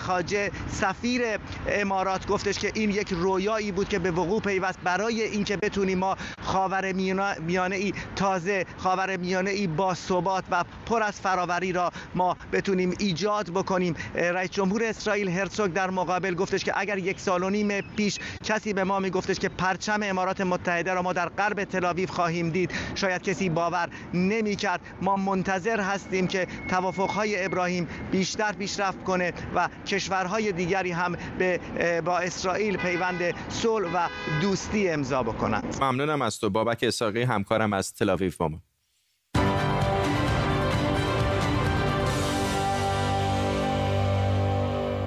[0.00, 1.22] خاجه سفیر
[1.68, 4.78] امارات گفتش که این یک رویایی بود که به وقوع پیوست.
[4.84, 11.02] برای اینکه بتونیم ما خاور میانه ای تازه خاور میانه ای با ثبات و پر
[11.02, 13.94] از فراوری را ما بتونیم ایجاد بکنیم.
[14.14, 18.72] رئیس جمهور اسرائیل هرسوگ در مقابل گفتش که اگر یک سال و نیم پیش کسی
[18.72, 23.22] به ما میگفتش که پرچم امارات متحده را ما در غرب تل خواهیم دید شاید
[23.22, 24.80] کسی باور نمی‌کرد.
[25.02, 31.60] ما منتظر هستیم که توافقهای ابراهیم بیشتر پیشرفت کنه و کشورهای دیگری هم به
[32.04, 34.08] با اسرائیل پیوند صلح و
[34.40, 35.76] دوستی امضا بکنند.
[35.80, 38.69] ممنونم از تو بابک اساقی همکارم از تلاویو با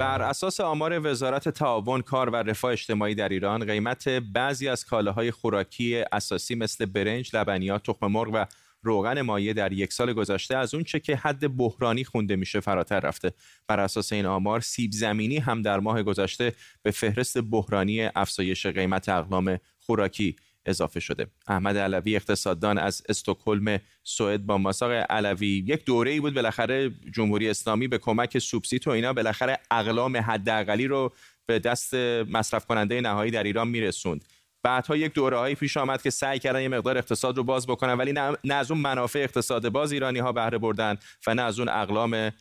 [0.04, 5.30] بر اساس آمار وزارت تعاون کار و رفاه اجتماعی در ایران قیمت بعضی از کالاهای
[5.30, 8.46] خوراکی اساسی مثل برنج، لبنیات، تخم مرغ و
[8.82, 13.00] روغن مایع در یک سال گذشته از اون چه که حد بحرانی خونده میشه فراتر
[13.00, 13.32] رفته.
[13.68, 19.08] بر اساس این آمار سیب زمینی هم در ماه گذشته به فهرست بحرانی افزایش قیمت
[19.08, 20.36] اقلام خوراکی
[20.66, 21.26] اضافه شده.
[21.48, 25.64] احمد علوی اقتصاددان از استکهلم سوئد با ماساق علوی.
[25.66, 30.86] یک دوره ای بود بالاخره جمهوری اسلامی به کمک سوبسید و اینا بالاخره اقلام حداقلی
[30.86, 31.12] رو
[31.46, 34.24] به دست مصرف کننده نهایی در ایران میرسوند.
[34.62, 37.92] بعدها یک دوره هایی پیش آمد که سعی کردن یه مقدار اقتصاد رو باز بکنن
[37.92, 38.12] ولی
[38.44, 42.32] نه از اون منافع اقتصاد باز ایرانی ها بهره بردن و نه از اون اقلام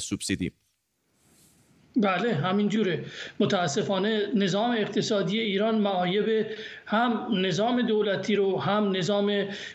[0.00, 0.52] سوبسیدی.
[2.02, 3.04] بله همینجوره.
[3.40, 6.46] متاسفانه نظام اقتصادی ایران معایب
[6.86, 9.26] هم نظام دولتی رو هم نظام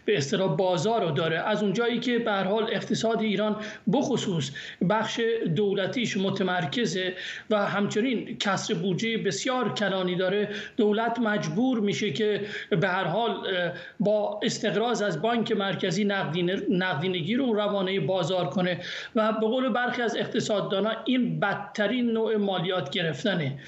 [0.06, 1.38] به اصطلاح بازار رو داره.
[1.40, 3.56] از اونجایی که به حال اقتصاد ایران
[3.94, 4.52] بخصوص
[4.90, 5.22] بخش
[5.56, 7.14] دولتیش متمرکزه
[7.50, 13.48] و همچنین کسر بودجه بسیار کلانی داره دولت مجبور میشه که به هر حال
[14.00, 16.06] با استقراض از بانک مرکزی
[16.70, 18.80] نقدینگی رو روانه بازار کنه.
[19.16, 23.60] و به قول برخی از اقتصاددانان این بدترین نوع مالیات گرفتنه.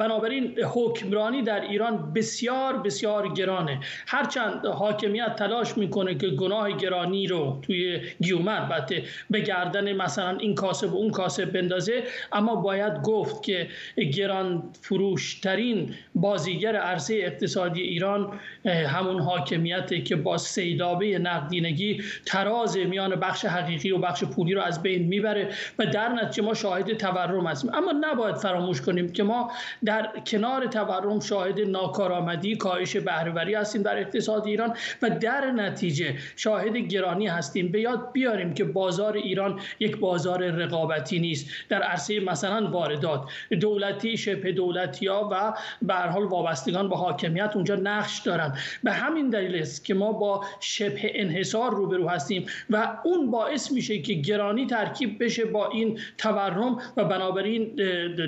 [0.00, 3.80] بنابراین حکمرانی در ایران بسیار بسیار گرانه.
[4.06, 10.54] هرچند حاکمیت تلاش می‌کنه که گناه گرانی رو توی گیومه البته به گردن مثلا این
[10.54, 12.02] کاسب و اون کاسب بندازه.
[12.32, 13.68] اما باید گفت که
[14.16, 18.32] گران فروشترین بازیگر عرصه اقتصادی ایران
[18.64, 24.82] همون حاکمیت که با سیدابه نقدینگی تراز میان بخش حقیقی و بخش پولی رو از
[24.82, 25.48] بین می‌بره.
[25.78, 29.50] و در نتیجه ما شاهد تورم هستیم اما نباید فراموش کنیم که ما
[29.84, 36.76] در کنار تورم شاهد ناکارآمدی کاهش بهرهوری هستیم در اقتصاد ایران و در نتیجه شاهد
[36.76, 37.72] گرانی هستیم.
[37.72, 41.50] به یاد بیاریم که بازار ایران یک بازار رقابتی نیست.
[41.68, 43.24] در عرصه مثلا واردات
[43.60, 45.52] دولتی شبه دولتی ها و
[45.82, 48.56] به حال وابستگان به حاکمیت اونجا نقش دارن.
[48.84, 53.98] به همین دلیل است که ما با شبه انحصار روبرو هستیم و اون باعث میشه
[53.98, 57.55] که گرانی ترکیب بشه با این تورم و بنابراین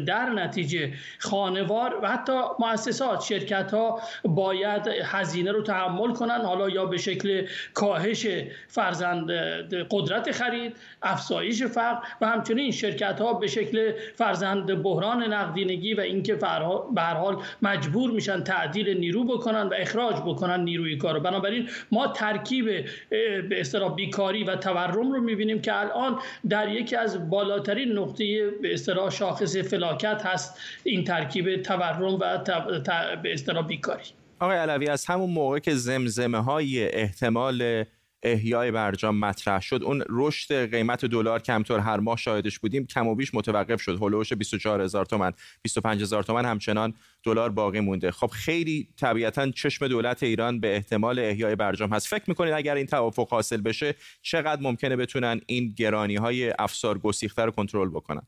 [0.06, 6.86] در نتیجه خانوار و حتی مؤسسات شرکت ها باید هزینه رو تحمل کنن حالا یا
[6.86, 8.26] به شکل کاهش
[8.68, 9.30] فرزند
[9.90, 16.34] قدرت خرید افزایش فقر و همچنین شرکت ها به شکل فرزند بحران نقدینگی و اینکه
[16.34, 22.06] به هر حال مجبور میشن تعدیل نیرو بکنن و اخراج بکنن نیروی کار بنابراین ما
[22.06, 22.64] ترکیب
[23.48, 28.72] به اصطلاح بیکاری و تورم رو می‌بینیم که الان در یکی از بالاترین نقطه به
[28.72, 30.60] اصطلاح شاخص فلاکت هست.
[30.84, 32.18] این ترکیب تورم و
[33.22, 34.04] به اصطلاح بیکاری.
[34.40, 37.84] آقای علوی از همون موقع که زمزمه های احتمال
[38.22, 43.14] احیای برجام مطرح شد اون رشد قیمت دلار کمتر هر ماه شاهدش بودیم کم و
[43.14, 44.02] بیش متوقف شد.
[44.02, 48.10] هلوش 24 هزار تومن 25 هزار تومن همچنان دلار باقی مونده.
[48.10, 52.06] خب خیلی طبیعتا چشم دولت ایران به احتمال احیای برجام هست.
[52.06, 57.44] فکر می‌کنید اگر این توافق حاصل بشه چقدر ممکنه بتونن این گرانی های افسار گسیخته
[57.44, 58.22] رو کنترل بکنن؟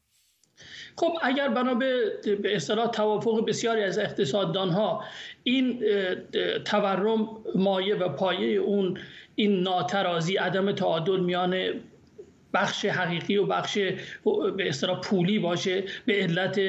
[0.97, 5.05] خب اگر بنا به اصطلاح توافق بسیاری از اقتصاددان ها
[5.43, 5.85] این
[6.65, 8.99] تورم مایه و پایه اون
[9.35, 11.75] این ناترازی عدم تعادل میان
[12.55, 13.79] بخش حقیقی و بخش
[14.57, 16.61] به اصطلاح پولی باشه به علت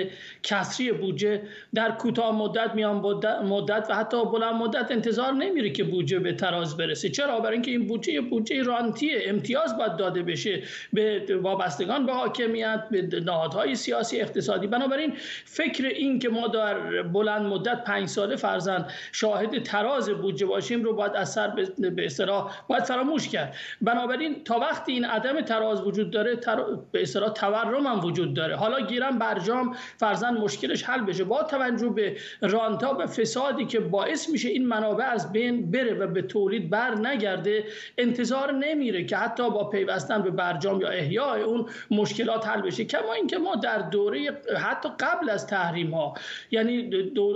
[0.43, 1.41] کسری بودجه
[1.73, 2.95] در کوتاه مدت میان
[3.43, 7.09] مدت و حتی بلند مدت انتظار نمیره که بودجه به تراز برسه.
[7.09, 10.63] چرا؟ برای اینکه این بودجه بودجه رانتیه امتیاز باید داده بشه
[10.93, 14.67] به وابستگان به حاکمیت به نهادهای سیاسی اقتصادی.
[14.67, 15.13] بنابراین
[15.45, 20.95] فکر این که ما در بلند مدت پنج ساله فرزن شاهد تراز بودجه باشیم رو
[20.95, 23.55] باید از سر به اصطلاح باید فراموش کرد.
[23.81, 26.63] بنابراین تا وقتی این عدم تراز اعتراض وجود داره تر...
[26.91, 28.55] به اصطلاح تورم هم وجود داره.
[28.55, 31.23] حالا گیرم برجام فرزن مشکلش حل بشه.
[31.23, 36.07] با توجه به رانتا و فسادی که باعث میشه این منابع از بین بره و
[36.07, 37.63] به تولید بر نگرده
[37.97, 42.85] انتظار نمیره که حتی با پیوستن به برجام یا احیای اون مشکلات حل بشه.
[42.85, 46.13] کما اینکه ما در دوره حتی قبل از تحریم ها
[46.51, 46.89] یعنی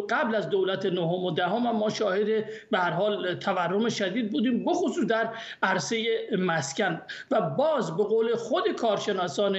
[0.10, 5.06] قبل از دولت نهم و دهم ما شاهد به هر حال تورم شدید بودیم بخصوص
[5.06, 5.30] در
[5.64, 6.06] عرصه
[6.40, 7.02] مسکن.
[7.32, 9.58] و باز به قول خود کارشناسان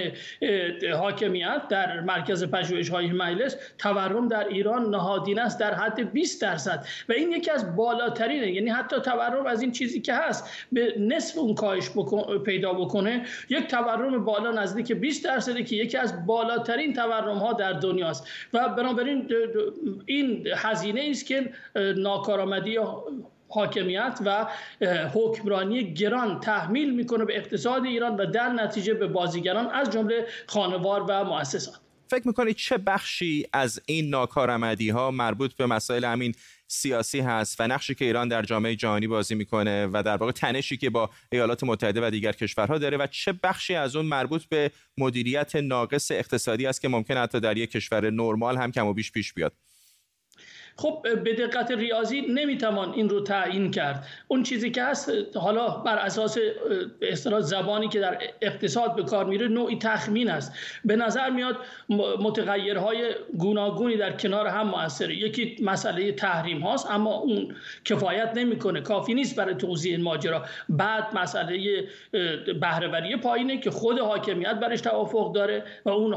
[0.99, 6.87] حاکمیت در مرکز پژوهش های مجلس تورم در ایران نهادین است در حد 20 درصد.
[7.09, 11.39] و این یکی از بالاترینه یعنی حتی تورم از این چیزی که هست به نصف
[11.39, 11.91] اون کاهش
[12.45, 17.73] پیدا بکنه یک تورم بالا نزدیک 20 درصده که یکی از بالاترین تورم ها در
[17.73, 19.29] دنیاست و بنابراین
[20.07, 21.53] این هزینه است که
[21.97, 22.79] ناکارآمدی
[23.49, 24.47] حاکمیت و
[25.15, 31.05] حکمرانی گران تحمیل می‌کنه به اقتصاد ایران و در نتیجه به بازیگران از جمله خانوار
[31.09, 31.81] و مؤسسات
[32.11, 36.35] فکر می‌کنید چه بخشی از این ناکارآمدی ها مربوط به مسائل همین
[36.69, 40.77] سیاسی هست و نقشی که ایران در جامعه جهانی بازی می‌کنه و در واقع تنشی
[40.77, 44.71] که با ایالات متحده و دیگر کشورها داره و چه بخشی از اون مربوط به
[44.99, 49.13] مدیریت ناقص اقتصادی است که ممکن حتی در یک کشور نرمال هم کم و بیش
[49.13, 49.53] پیش بیاد؟
[50.79, 54.07] خب به دقت ریاضی نمی‌توان این رو تعیین کرد.
[54.29, 56.39] اون چیزی که هست حالا بر اساس
[57.03, 60.53] اصطلاح زبانی که در اقتصاد به کار میره نوعی تخمین است.
[60.85, 61.57] به نظر میاد
[62.19, 62.99] متغیرهای
[63.39, 65.15] گوناگونی در کنار هم موثره.
[65.17, 67.55] یکی مسئله تحریم هاست اما اون
[67.85, 68.81] کفایت نمی‌کنه.
[68.81, 70.45] کافی نیست برای توضیح این ماجرا.
[70.69, 71.85] بعد مسئله
[72.61, 76.15] بهرهوری پایینه که خود حاکمیت برش توافق داره و اون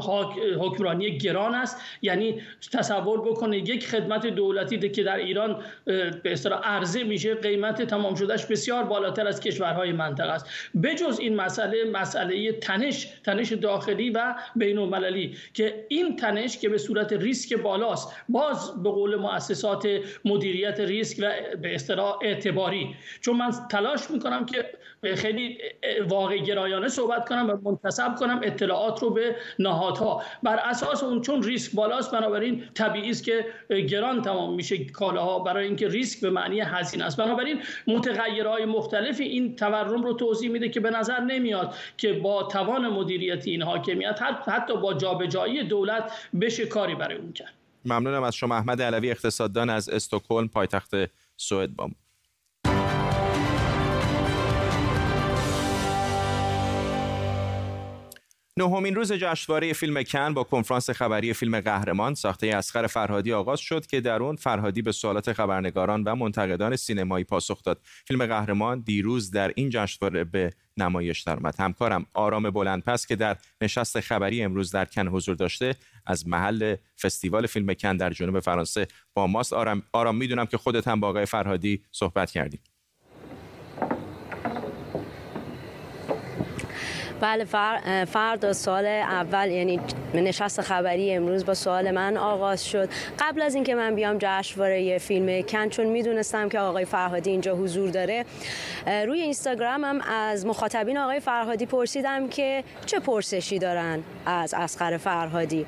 [0.58, 1.80] حکمرانی گران است.
[2.02, 2.42] یعنی
[2.72, 8.14] تصور بکنه یک خدمت دو دولتی که در ایران به اصطلاح عرضه میشه قیمت تمام
[8.14, 10.46] شدهش بسیار بالاتر از کشورهای منطقه است.
[10.82, 16.78] بجز این مسئله مسئله تنش تنش داخلی و بین المللی که این تنش که به
[16.78, 19.88] صورت ریسک بالاست باز به قول مؤسسات
[20.24, 21.32] مدیریت ریسک و
[21.62, 22.96] به اصطلاح اعتباری.
[23.20, 24.64] چون من تلاش می‌کنم که
[25.16, 25.58] خیلی
[26.08, 30.22] واقع گرایانه صحبت کنم و منتصب کنم اطلاعات رو به نهادها.
[30.42, 33.44] بر اساس اون چون ریسک بالاست بنابراین طبیعی است که
[33.88, 37.16] گران تمام میشه کالاها برای اینکه ریسک به معنی هزینه است.
[37.16, 42.88] بنابراین متغیرهای مختلفی این تورم رو توضیح میده که به نظر نمیاد که با توان
[42.88, 47.54] مدیریتی این حاکمیت حتی با جابجایی دولت بشه کاری برای اون کرد.
[47.84, 50.94] ممنونم از شما احمد علوی اقتصاددان از استکهلم پایتخت
[51.36, 51.94] سوئد بام
[58.56, 63.86] نهمین روز جشنواره فیلم کن با کنفرانس خبری فیلم قهرمان ساخته اسخر فرهادی آغاز شد
[63.86, 67.80] که در اون فرهادی به سوالات خبرنگاران و منتقدان سینمایی پاسخ داد.
[68.06, 71.60] فیلم قهرمان دیروز در این جشنواره به نمایش درآمد.
[71.60, 75.74] همکارم آرام بلندپس که در نشست خبری امروز در کن حضور داشته
[76.06, 80.88] از محل فستیوال فیلم کن در جنوب فرانسه با ماست آرام آرام می‌دونم که خودت
[80.88, 82.60] هم با آقای فرهادی صحبت کردیم.
[87.20, 88.04] بله فر...
[88.04, 89.80] فردا سال اول یعنی
[90.14, 92.88] نشست خبری امروز با سوال من آغاز شد.
[93.18, 97.90] قبل از اینکه من بیام جشنواره فیلم کن چون می‌دونستم که آقای فرهادی اینجا حضور
[97.90, 98.24] داره
[99.06, 105.66] روی اینستاگرامم از مخاطبین آقای فرهادی پرسیدم که چه پرسشی دارن از اسقر فرهادی.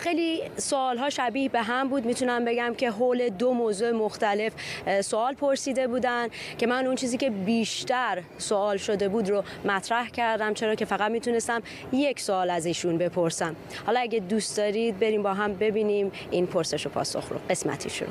[0.00, 2.04] خیلی سوال ها شبیه به هم بود.
[2.04, 4.52] می‌تونم بگم که حول دو موضوع مختلف
[5.00, 6.28] سوال پرسیده بودن
[6.58, 10.54] که من اون چیزی که بیشتر سوال شده بود رو مطرح کردم.
[10.54, 11.62] چرا که فقط می‌تونستم
[11.92, 13.56] یک سوال از ایشون بپرسم.
[13.86, 17.36] حالا اگه دوست دارید بریم با هم ببینیم این پرسش و پاسخ رو.
[17.50, 18.10] قسمتی شروع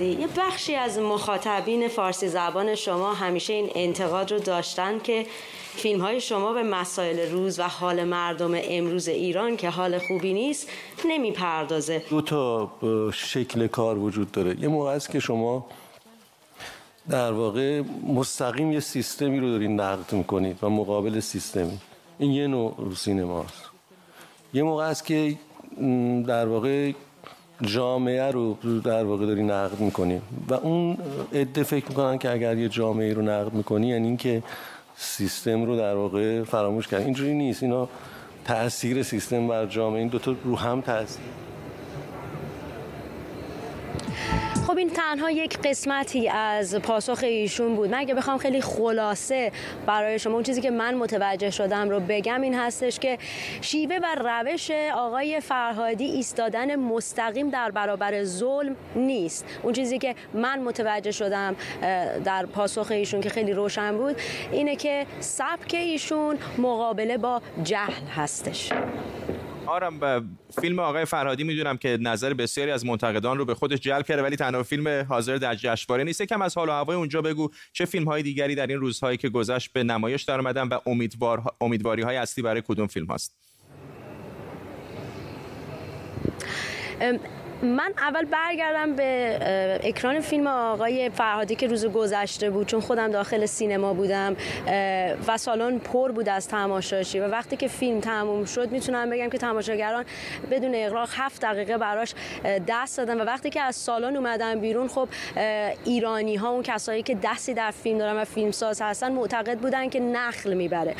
[0.00, 5.26] یه بخشی از مخاطبین فارسی زبان شما همیشه این انتقاد رو داشتن که
[5.74, 10.68] فیلم های شما به مسائل روز و حال مردم امروز ایران که حال خوبی نیست
[11.04, 12.02] نمی‌پردازه.
[12.10, 12.70] دو تا
[13.12, 14.60] شکل کار وجود داره.
[14.60, 15.66] یه موقع است که شما
[17.10, 21.78] در واقع مستقیم یه سیستمی رو دارین نقد می‌کنید و مقابل سیستمی.
[22.18, 23.62] این یه نوع سینماست.
[24.54, 25.34] یه موقع است که
[26.26, 26.92] در واقع
[27.62, 28.54] جامعه رو
[28.84, 30.20] در واقع داری نقد می‌کنی.
[30.48, 30.98] و اون
[31.32, 34.42] عده فکر می‌کنن که اگر یه جامعه رو نقد می‌کنی یعنی اینکه
[34.96, 37.62] سیستم رو در واقع فراموش کرد اینجوری نیست.
[37.62, 37.88] اینا
[38.44, 39.98] تاثیر سیستم بر جامعه.
[39.98, 41.24] این دوتا رو هم تاثیر
[44.78, 47.90] خب این تنها یک قسمتی از پاسخ ایشون بود.
[47.90, 49.52] من اگه بخوام خیلی خلاصه
[49.86, 53.18] برای شما اون چیزی که من متوجه شدم رو بگم این هستش که
[53.60, 59.44] شیوه و روش آقای فرهادی ایستادن مستقیم در برابر ظلم نیست.
[59.62, 61.56] اون چیزی که من متوجه شدم
[62.24, 64.16] در پاسخ ایشون که خیلی روشن بود
[64.52, 68.72] اینه که سبک ایشون مقابله با جهل هستش.
[69.68, 70.28] آرام
[70.60, 74.36] فیلم آقای فرهادی می‌دونم که نظر بسیاری از منتقدان رو به خودش جلب کرده ولی
[74.36, 76.22] تنها فیلم حاضر در جشنواره نیست.
[76.22, 79.28] کم از حال و هوای اونجا بگو چه فیلم های دیگری در این روزهایی که
[79.28, 83.36] گذشت به نمایش در اومدن و امیدوار امیدواری های اصلی برای کدوم فیلم هست
[87.62, 93.46] من اول برگردم به اکران فیلم آقای فرهادی که روز گذشته بود چون خودم داخل
[93.46, 94.36] سینما بودم
[95.26, 99.38] و سالن پر بود از تماشاشی و وقتی که فیلم تموم شد می‌تونم بگم که
[99.38, 100.04] تماشاگران
[100.50, 102.14] بدون اغراق هفت دقیقه براش
[102.68, 105.08] دست دادن و وقتی که از سالن اومدن بیرون خب
[105.84, 110.00] ایرانی ها اون کسایی که دستی در فیلم دارن و فیلمساز هستن معتقد بودن که
[110.00, 110.94] نخل می‌بره.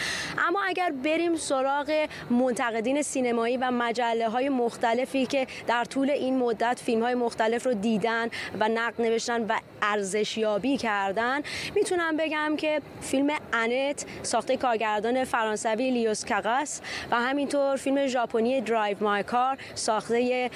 [0.49, 6.81] اما اگر بریم سراغ منتقدین سینمایی و مجله های مختلفی که در طول این مدت
[6.85, 8.29] فیلم های مختلف رو دیدن
[8.61, 11.43] و نقد نوشتن و ارزشیابی کردن.
[11.75, 16.81] می‌تونم بگم که فیلم انت ساخته کارگردان فرانسوی لئوس کاراکس
[17.11, 20.51] و همینطور فیلم ژاپنی Drive My Car ساخته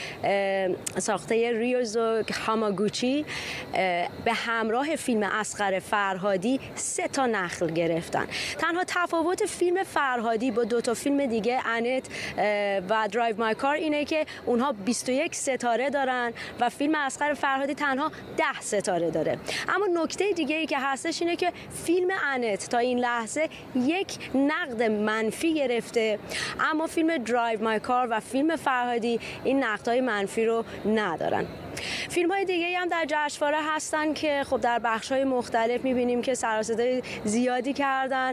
[0.99, 3.25] ساخته ریوسوکه هاماگوچی.
[4.25, 8.27] به همراه فیلم اصغر فرهادی سه تا نخل گرفتن.
[8.59, 12.09] تنها تفاوت فیلم فرهادی با دو تا فیلم دیگه انت
[12.89, 18.13] و Drive My Car اینه که اونها 21 ستاره دارن و فیلم اصغر فرهادی تنها
[18.37, 19.39] ده ستاره داره.
[19.69, 21.53] اما نکته دیگه ای که هستش اینه که
[21.85, 26.19] فیلم Annette تا این لحظه یک نقد منفی گرفته.
[26.61, 31.47] اما فیلم Drive My Car و فیلم فرهادی این نقدهای منفی رو ندارن.
[32.09, 36.35] فیلم های دیگه هم در جشنواره هستن که خب در بخش های مختلف می‌بینیم که
[36.35, 36.63] سر
[37.25, 38.33] زیادی کردن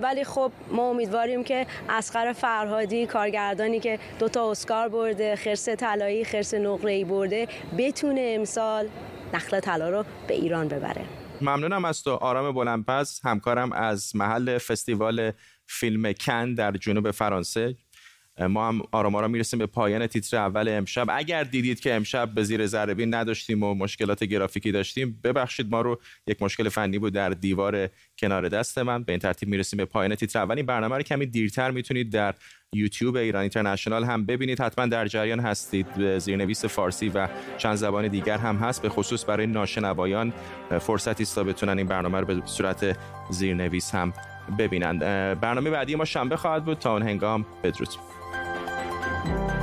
[0.00, 6.54] ولی خب ما امیدواریم که اصغر فرهادی کارگردانی که دوتا اسکار برده خرس طلایی خرس
[6.54, 8.88] نقره برده بتونه امسال
[9.34, 11.04] نخل طلا رو به ایران ببره.
[11.40, 13.20] ممنونم از تو آرام بلندپس.
[13.24, 15.32] همکارم از محل فستیوال
[15.66, 17.76] فیلم کن در جنوب فرانسه.
[18.40, 21.06] ما هم آرام آرام می‌رسیم به پایان تیتر اول امشب.
[21.10, 26.00] اگر دیدید که امشب به زیر ذره نداشتیم و مشکلات گرافیکی داشتیم ببخشید ما رو
[26.26, 29.02] یک مشکل فنی بود در دیوار کنار دست من.
[29.02, 30.56] به این ترتیب می‌رسیم به پایان تیتر اول.
[30.56, 32.34] این برنامه رو کمی دیرتر می‌تونید در
[32.72, 34.60] یوتیوب ایران اینترنشنال هم ببینید.
[34.60, 35.94] حتما در جریان هستید.
[35.94, 37.28] به زیرنویس فارسی و
[37.58, 38.82] چند زبان دیگر هم هست.
[38.82, 40.32] به خصوص برای ناشنوایان
[40.80, 42.96] فرصتی است تا بتونن این برنامه رو به صورت
[43.30, 44.12] زیرنویس هم
[44.58, 45.00] ببینند
[45.40, 46.78] برنامه بعدی ما شنبه خواهد بود.
[46.78, 47.88] تا اون هنگام بدرود.
[49.24, 49.53] Thank you.